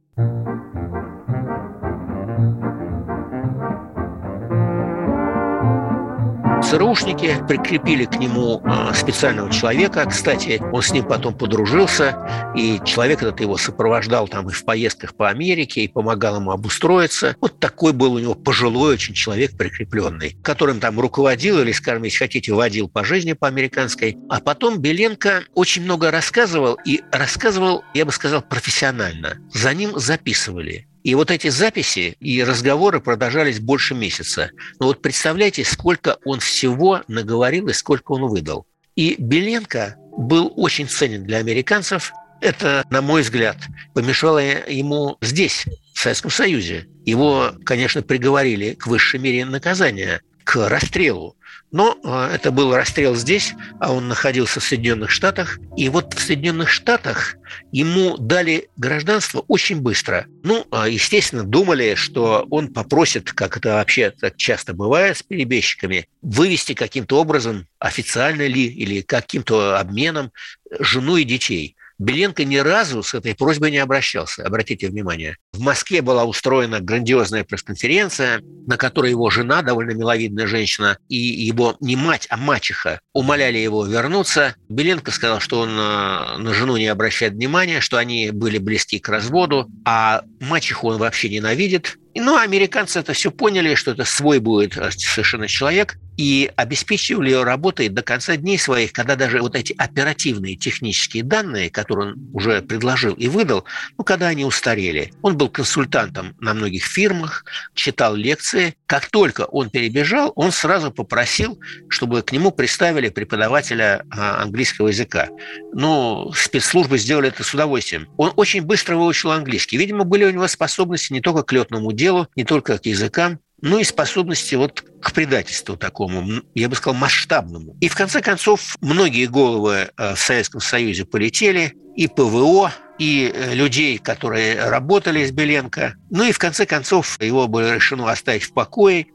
[6.64, 10.06] ЦРУшники прикрепили к нему а, специального человека.
[10.10, 15.16] Кстати, он с ним потом подружился, и человек этот его сопровождал там и в поездках
[15.16, 17.36] по Америке, и помогал ему обустроиться.
[17.42, 22.20] Вот такой был у него пожилой очень человек прикрепленный, которым там руководил или, скажем, если
[22.20, 24.18] хотите, водил по жизни по американской.
[24.30, 29.38] А потом Беленко очень много рассказывал, и рассказывал, я бы сказал, профессионально.
[29.54, 30.88] За ним записывали.
[31.04, 34.52] И вот эти записи и разговоры продолжались больше месяца.
[34.80, 38.68] Но вот представляете, сколько он всего наговорил и сколько он выдал.
[38.96, 42.14] И Беленко был очень ценен для американцев.
[42.40, 43.58] Это, на мой взгляд,
[43.94, 46.88] помешало ему здесь, в Советском Союзе.
[47.06, 51.36] Его, конечно, приговорили к высшей мере наказания, к расстрелу.
[51.72, 55.58] Но э, это был расстрел здесь, а он находился в Соединенных Штатах.
[55.78, 57.36] И вот в Соединенных Штатах
[57.72, 60.26] ему дали гражданство очень быстро.
[60.44, 66.08] Ну, а, естественно, думали, что он попросит, как это вообще так часто бывает с перебежчиками,
[66.22, 70.32] вывести каким-то образом, официально ли или каким-то обменом,
[70.80, 71.76] жену и детей.
[72.02, 75.38] Беленко ни разу с этой просьбой не обращался, обратите внимание.
[75.54, 81.76] В Москве была устроена грандиозная пресс-конференция, на которой его жена, довольно миловидная женщина, и его
[81.82, 84.56] не мать, а мачеха умоляли его вернуться.
[84.70, 89.10] Беленко сказал, что он э, на жену не обращает внимания, что они были близки к
[89.10, 91.98] разводу, а мачеху он вообще ненавидит.
[92.16, 97.44] Ну, американцы это все поняли, что это свой будет э, совершенно человек, и обеспечивали ее
[97.44, 102.62] работой до конца дней своих, когда даже вот эти оперативные технические данные, которые он уже
[102.62, 103.64] предложил и выдал,
[103.98, 105.14] ну, когда они устарели.
[105.22, 108.76] Он был консультантом на многих фирмах, читал лекции.
[108.86, 115.30] Как только он перебежал, он сразу попросил, чтобы к нему приставили преподавателя а, английского языка.
[115.74, 118.08] Ну, спецслужбы сделали это с удовольствием.
[118.18, 119.78] Он очень быстро выучил английский.
[119.78, 123.80] Видимо, были у него способности не только к летному делу, не только к языкам, ну
[123.80, 127.78] и способности вот к предательству такому, я бы сказал, масштабному.
[127.80, 132.72] И в конце концов многие головы э, в Советском Союзе полетели, и ПВО,
[133.02, 135.96] и э, людей, которые работали с Беленко.
[136.12, 139.08] Ну и в конце концов его было решено оставить в покое.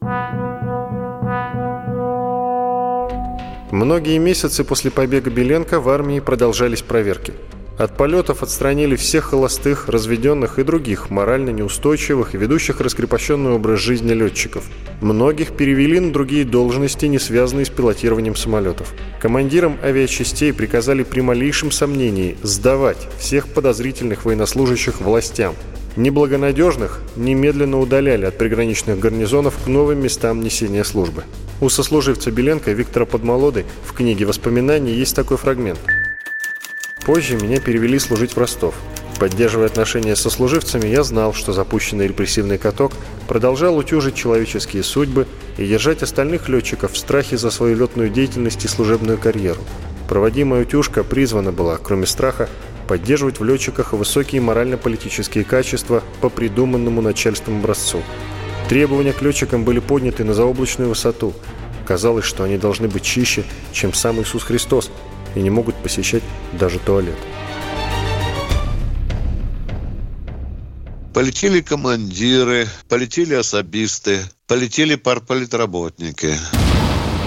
[3.71, 7.33] Многие месяцы после побега Беленко в армии продолжались проверки–
[7.79, 14.13] от полетов отстранили всех холостых, разведенных и других морально неустойчивых и ведущих раскрепощенный образ жизни
[14.13, 14.65] летчиков.
[15.03, 18.95] Многих перевели на другие должности, не связанные с пилотированием самолетов.
[19.21, 25.55] Командирам авиачастей приказали при малейшем сомнении сдавать всех подозрительных военнослужащих властям.
[25.97, 31.25] Неблагонадежных немедленно удаляли от приграничных гарнизонов к новым местам несения службы.
[31.61, 35.81] У сослуживца Беленко Виктора Подмолоды в книге воспоминаний есть такой фрагмент–
[37.07, 38.75] Позже меня перевели служить в Ростов.
[39.21, 42.91] Поддерживая отношения со служивцами, я знал, что запущенный репрессивный каток
[43.29, 48.69] продолжал утюжить человеческие судьбы и держать остальных летчиков в страхе за свою летную деятельность и
[48.69, 49.61] служебную карьеру.
[50.09, 52.49] Проводимая утюжка призвана была, кроме страха,
[52.89, 58.03] поддерживать в летчиках высокие морально-политические качества по придуманному начальством образцу.
[58.69, 61.35] Требования к летчикам были подняты на заоблачную высоту.
[61.87, 64.91] Казалось, что они должны быть чище, чем сам Иисус Христос,
[65.37, 66.23] и не могут посещать
[66.55, 67.17] даже туалет.
[71.15, 76.35] Полетели командиры, полетели особисты, полетели парполитработники.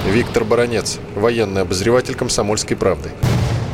[0.08, 3.12] Виктор Баранец, военный обозреватель «Комсомольской правды».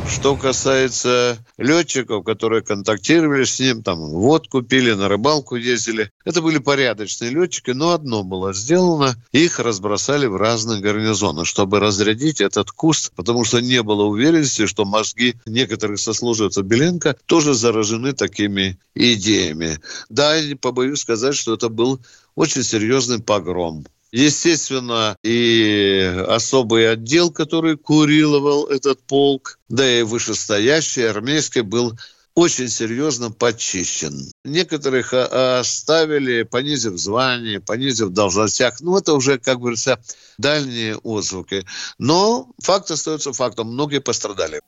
[0.08, 6.58] Что касается летчиков, которые контактировали с ним, там водку пили, на рыбалку ездили, это были
[6.58, 13.12] порядочные летчики, но одно было сделано, их разбросали в разные гарнизоны, чтобы разрядить этот куст,
[13.16, 19.78] потому что не было уверенности, что мозги некоторых сослуживцев Беленко тоже заражены такими идеями.
[20.08, 22.00] Да, не побоюсь сказать, что это был
[22.34, 23.84] очень серьезный погром.
[24.16, 31.98] Естественно, и особый отдел, который курировал этот полк, да и вышестоящий армейский был
[32.34, 34.30] очень серьезно почищен.
[34.42, 38.80] Некоторых оставили, понизив звание, понизив должностях.
[38.80, 39.98] Ну, это уже, как говорится,
[40.38, 41.66] дальние отзвуки.
[41.98, 43.74] Но факт остается фактом.
[43.74, 44.62] Многие пострадали.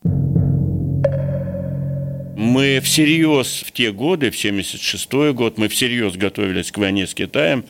[2.37, 7.65] Мы всерьез в те годы, в 76 год, мы всерьез готовились к войне с Китаем.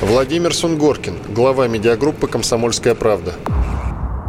[0.00, 3.34] Владимир Сунгоркин, глава медиагруппы «Комсомольская правда».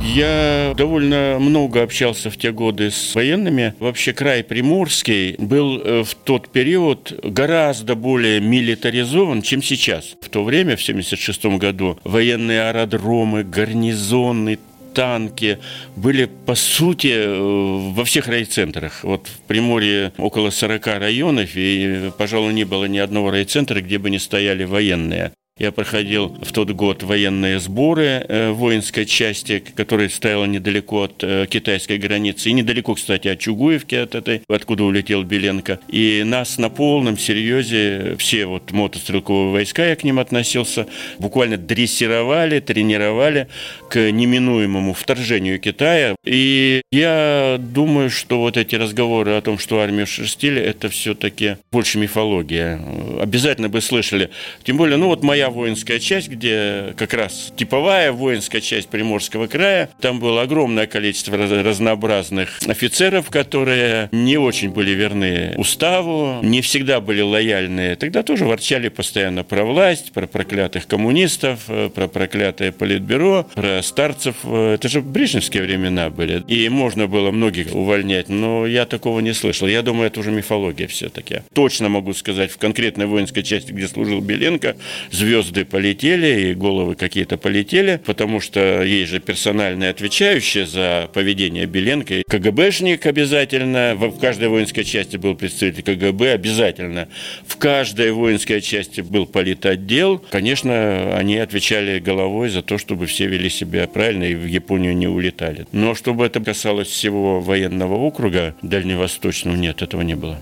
[0.02, 3.76] Я довольно много общался в те годы с военными.
[3.80, 10.16] Вообще край Приморский был э, в тот период гораздо более милитаризован, чем сейчас.
[10.22, 14.58] В то время, в 1976 году, военные аэродромы, гарнизоны,
[14.96, 15.60] танки
[15.96, 19.04] были, по сути, э, во всех райцентрах.
[19.04, 24.10] Вот в Приморье около 40 районов, и, пожалуй, не было ни одного райцентра, где бы
[24.10, 25.32] не стояли военные.
[25.60, 31.48] Я проходил в тот год военные сборы э, воинской части, которая стояла недалеко от э,
[31.50, 32.50] китайской границы.
[32.50, 35.82] И недалеко, кстати, от Чугуевки, от этой, откуда улетел Беленко.
[35.90, 40.88] И нас на полном серьезе, все вот мотострелковые войска, я к ним относился,
[41.18, 43.50] буквально дрессировали, тренировали
[43.90, 46.16] к неминуемому вторжению Китая.
[46.24, 51.98] И я думаю, что вот эти разговоры о том, что армию шерстили, это все-таки больше
[51.98, 52.80] мифология.
[53.20, 54.30] Обязательно бы слышали.
[54.64, 59.90] Тем более, ну вот моя воинская часть, где как раз типовая воинская часть Приморского края.
[60.02, 67.22] Там было огромное количество разнообразных офицеров, которые не очень были верны уставу, не всегда были
[67.22, 67.96] лояльны.
[67.96, 74.36] Тогда тоже ворчали постоянно про власть, про проклятых коммунистов, э, про проклятое политбюро, про старцев.
[74.44, 76.44] Э, это же брежневские времена были.
[76.48, 79.68] И можно было многих увольнять, но я такого не слышал.
[79.68, 81.42] Я думаю, это уже мифология все-таки.
[81.54, 84.76] Точно могу сказать, в конкретной воинской части, где служил Беленко,
[85.12, 91.66] звезд звезды полетели, и головы какие-то полетели, потому что есть же персональные отвечающие за поведение
[91.66, 92.24] Беленко.
[92.28, 97.08] КГБшник обязательно, в каждой воинской части был представитель КГБ, обязательно.
[97.46, 100.24] В каждой воинской части был политотдел.
[100.30, 105.08] Конечно, они отвечали головой за то, чтобы все вели себя правильно и в Японию не
[105.08, 105.66] улетали.
[105.72, 110.40] Но чтобы это касалось всего военного округа дальневосточного, нет, этого не было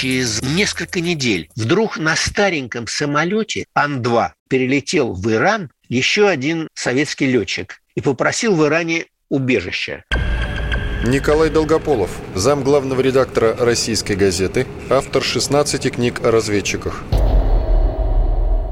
[0.00, 7.82] через несколько недель вдруг на стареньком самолете Ан-2 перелетел в Иран еще один советский летчик
[7.94, 10.04] и попросил в Иране убежища.
[11.04, 17.04] Николай Долгополов, зам главного редактора «Российской газеты», автор 16 книг о разведчиках.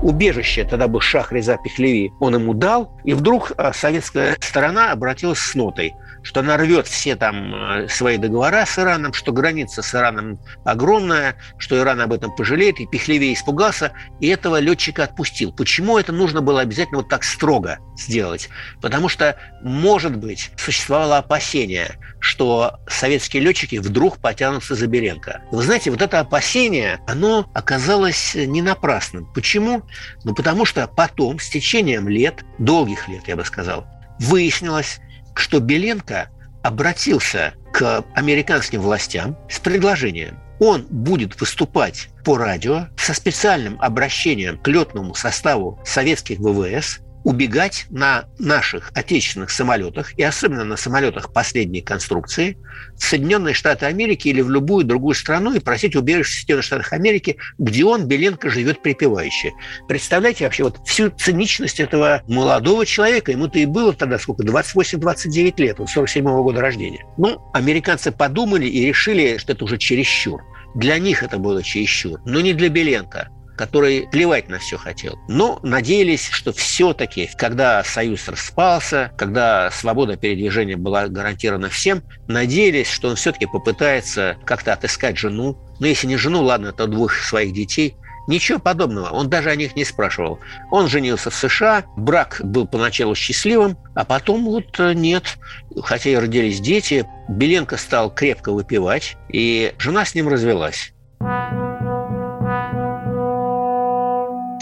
[0.03, 5.41] Убежище тогда был Шах Реза Пехлеви, он ему дал, и вдруг а, советская сторона обратилась
[5.41, 9.95] с нотой– что она рвет все там э, свои договора с Ираном, что граница с
[9.95, 15.53] Ираном огромная, что Иран об этом пожалеет, и Пехлевей испугался, и этого летчика отпустил.
[15.53, 18.49] Почему это нужно было обязательно вот так строго сделать?
[18.81, 25.43] Потому что, может быть, существовало опасение, что советские летчики вдруг потянутся за Беренко.
[25.51, 29.27] Вы знаете, вот это опасение, оно оказалось не напрасным.
[29.33, 29.83] Почему?
[30.25, 33.87] Ну, потому что потом, с течением лет, долгих лет, я бы сказал,
[34.19, 35.01] выяснилось,
[35.39, 36.29] что Беленко
[36.63, 40.39] обратился к американским властям с предложением.
[40.61, 46.99] Он будет выступать по радио со специальным обращением к летному составу советских ВВС
[47.29, 52.57] убегать на наших отечественных самолетах, и особенно на самолетах последней конструкции,
[52.97, 56.93] в Соединенные Штаты Америки или в любую другую страну и просить убежище в Соединенных Штатах
[56.95, 59.53] Америки, где он, Беленко, живет припевающе.
[59.89, 65.81] Представляете вообще вот всю циничность этого молодого человека, ему-то и было тогда сколько, 28-29 лет,
[65.81, 67.05] он 47 -го года рождения.
[67.19, 70.41] Ну, американцы подумали и решили, что это уже чересчур.
[70.75, 75.19] Для них это было чересчур, но не для Беленко который плевать на все хотел.
[75.29, 83.09] Но надеялись, что все-таки, когда Союз распался, когда свобода передвижения была гарантирована всем, надеялись, что
[83.09, 85.59] он все-таки попытается как-то отыскать жену.
[85.81, 87.97] Ну, если не жену, ладно, то двух своих детей–
[88.29, 90.39] Ничего подобного, он даже о них не спрашивал.
[90.71, 95.39] Он женился в США, брак был поначалу счастливым, а потом вот э, нет.
[95.83, 100.93] Хотя и родились дети, Беленко стал крепко выпивать, и жена с ним развелась.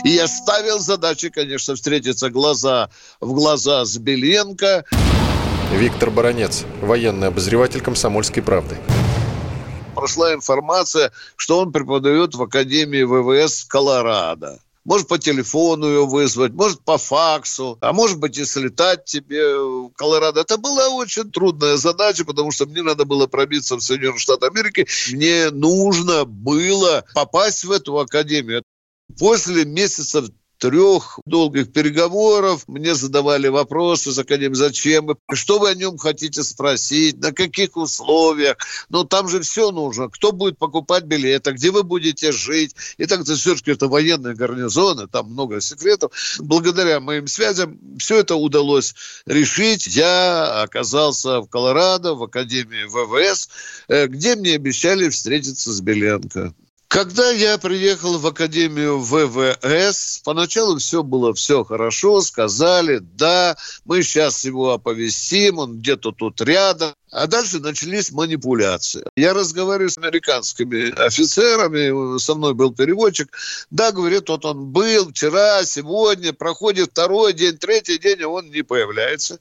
[0.06, 2.90] И я ставил задачи, конечно, встретиться глаза
[3.20, 4.84] в глаза с Беленко.
[5.72, 8.78] Виктор Баранец, военный обозреватель «Комсомольской правды».
[9.96, 14.60] Прошла информация, что он преподает в Академии ВВС Колорадо.
[14.84, 19.90] Может, по телефону ее вызвать, может, по факсу, а может быть, и слетать тебе в
[19.96, 20.42] Колорадо.
[20.42, 24.86] Это была очень трудная задача, потому что мне надо было пробиться в Соединенные Штаты Америки.
[25.10, 28.62] Мне нужно было попасть в эту академию.
[29.18, 30.28] После месяцев
[30.58, 37.18] трех долгих переговоров мне задавали вопросы с Академией, зачем что вы о нем хотите спросить,
[37.18, 38.56] на каких условиях.
[38.88, 40.08] Но там же все нужно.
[40.08, 42.74] Кто будет покупать билеты, где вы будете жить.
[42.96, 46.12] И так это все-таки это военные гарнизоны, там много секретов.
[46.38, 48.94] Благодаря моим связям все это удалось
[49.26, 49.86] решить.
[49.86, 53.48] Я оказался в Колорадо, в Академии ВВС,
[53.88, 56.54] э, где мне обещали встретиться с Беленко.
[56.88, 64.44] Когда я приехал в Академию ВВС, поначалу все было все хорошо, сказали, да, мы сейчас
[64.44, 66.94] его оповестим, он где-то тут рядом.
[67.12, 69.04] А дальше начались манипуляции.
[69.16, 73.28] Я разговариваю с американскими офицерами, со мной был переводчик.
[73.70, 78.62] Да, говорит, вот он был вчера, сегодня, проходит второй день, третий день, а он не
[78.62, 79.38] появляется.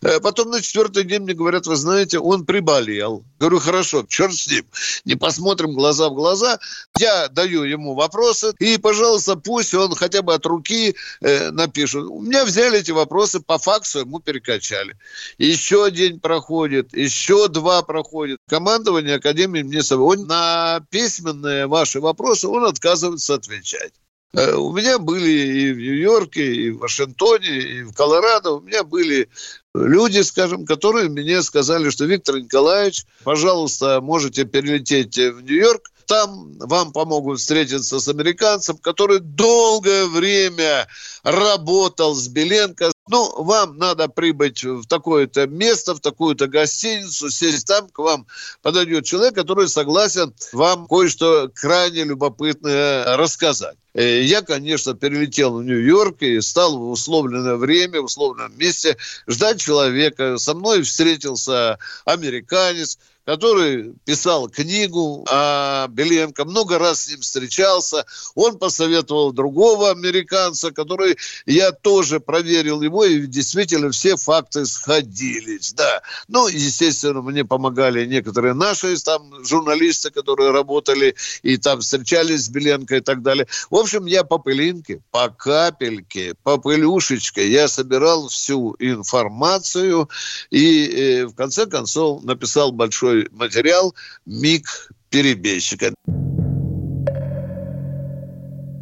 [0.00, 3.22] Э, потом на четвертый день мне говорят, вы знаете, он приболел.
[3.38, 4.64] Говорю, хорошо, черт с ним.
[5.04, 6.58] Не посмотрим глаза в глаза.
[6.98, 12.04] Я даю ему вопросы, и, пожалуйста, пусть он хотя бы от руки э, напишет.
[12.04, 14.96] У меня взяли эти вопросы по факсу, ему перекачали.
[15.36, 18.38] Еще день проходит, еще два проходит.
[18.48, 23.92] Командование Академии мне он на письменные ваши вопросы он отказывается отвечать.
[24.34, 28.82] Э, у меня были и в Нью-Йорке, и в Вашингтоне, и в Колорадо, у меня
[28.82, 29.28] были
[29.74, 36.92] люди, скажем, которые мне сказали, что Виктор Николаевич, пожалуйста, можете перелететь в Нью-Йорк, там вам
[36.92, 40.88] помогут встретиться с американцем, который долгое время
[41.22, 42.90] работал с Беленко.
[43.12, 48.26] Ну, вам надо прибыть в такое-то место, в такую-то гостиницу, сесть там, к вам
[48.62, 53.76] подойдет человек, который согласен вам кое-что крайне любопытное рассказать.
[53.92, 58.96] Э, я, конечно, перелетел в Нью-Йорк и стал в условленное время, в условленном месте
[59.28, 60.38] ждать человека.
[60.38, 68.04] Со мной встретился американец, который писал книгу о Беленко, много раз с ним встречался.
[68.34, 71.16] Он посоветовал другого американца, который
[71.46, 75.72] я тоже проверил его, и действительно все факты сходились.
[75.72, 76.02] Да.
[76.28, 82.96] Ну, естественно, мне помогали некоторые наши там журналисты, которые работали и там встречались с Беленко
[82.96, 83.46] и так далее.
[83.70, 90.08] В общем, я по пылинке, по капельке, по пылюшечке я собирал всю информацию
[90.50, 93.94] и э, в конце концов написал большой материал
[94.26, 95.94] «Миг перебежчика».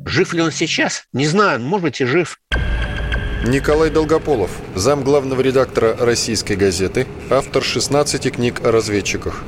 [0.06, 1.04] Жив ли он сейчас?
[1.12, 2.38] Не знаю, может быть и жив.
[3.46, 9.44] Николай Долгополов, зам главного редактора «Российской газеты», автор 16 книг о разведчиках.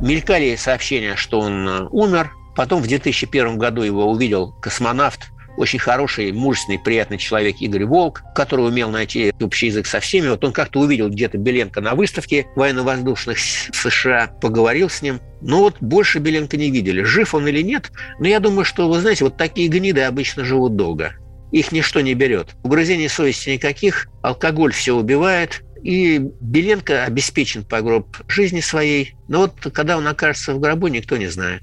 [0.00, 2.32] Мелькали сообщения, что он э, умер.
[2.56, 8.66] Потом в 2001 году его увидел космонавт очень хороший, мужественный, приятный человек Игорь Волк, который
[8.66, 10.28] умел найти общий язык со всеми.
[10.28, 15.20] Вот он как-то увидел где-то Беленко на выставке военно-воздушных США, поговорил с ним.
[15.40, 17.02] Но вот больше Беленко не видели.
[17.02, 17.90] Жив он или нет?
[18.18, 21.14] Но я думаю, что, вы знаете, вот такие гниды обычно живут долго.
[21.50, 22.48] Их ничто не берет.
[22.62, 29.16] Угрызений совести никаких, алкоголь все убивает, и Беленко обеспечен по гроб жизни своей.
[29.28, 31.62] Но вот когда он окажется в гробу, никто не знает.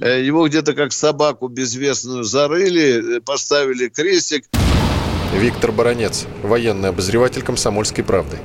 [0.00, 4.46] Э, его где-то как собаку безвестную зарыли, э, поставили крестик.
[5.34, 8.38] Виктор Баранец, военный обозреватель «Комсомольской правды».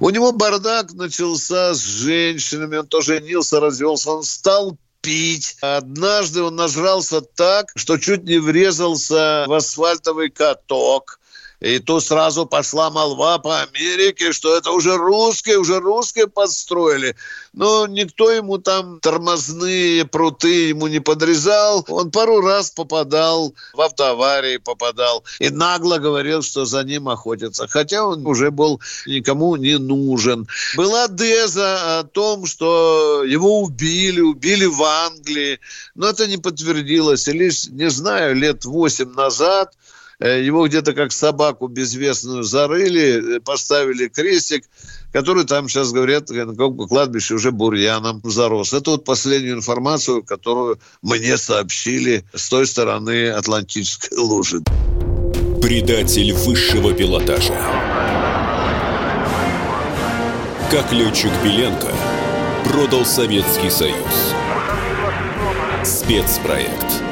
[0.00, 5.56] У него бардак начался с женщинами, он тоже женился, развелся, он стал пить.
[5.60, 11.19] Однажды он нажрался так, что чуть не врезался в асфальтовый каток.
[11.60, 17.16] И тут сразу пошла молва по Америке, что это уже русские, уже русские подстроили.
[17.52, 21.84] Но никто ему там тормозные пруты ему не подрезал.
[21.88, 25.22] Он пару раз попадал, в автоаварии попадал.
[25.38, 27.68] И нагло говорил, что за ним охотятся.
[27.68, 30.48] Хотя он уже был никому не нужен.
[30.76, 35.60] Была деза о том, что его убили, убили в Англии.
[35.94, 37.28] Но это не подтвердилось.
[37.28, 39.74] И лишь, не знаю, лет восемь назад
[40.26, 44.64] его где-то как собаку безвестную зарыли, э, поставили крестик,
[45.12, 48.72] который там сейчас, говорят, на каком кладбище уже бурьяном зарос.
[48.74, 54.60] Это вот последнюю информацию, которую мне сообщили с той стороны Атлантической лужи.
[55.62, 57.54] Предатель высшего пилотажа.
[60.70, 61.88] Как летчик Беленко
[62.64, 64.34] продал Советский Союз.
[65.82, 67.09] Спецпроект.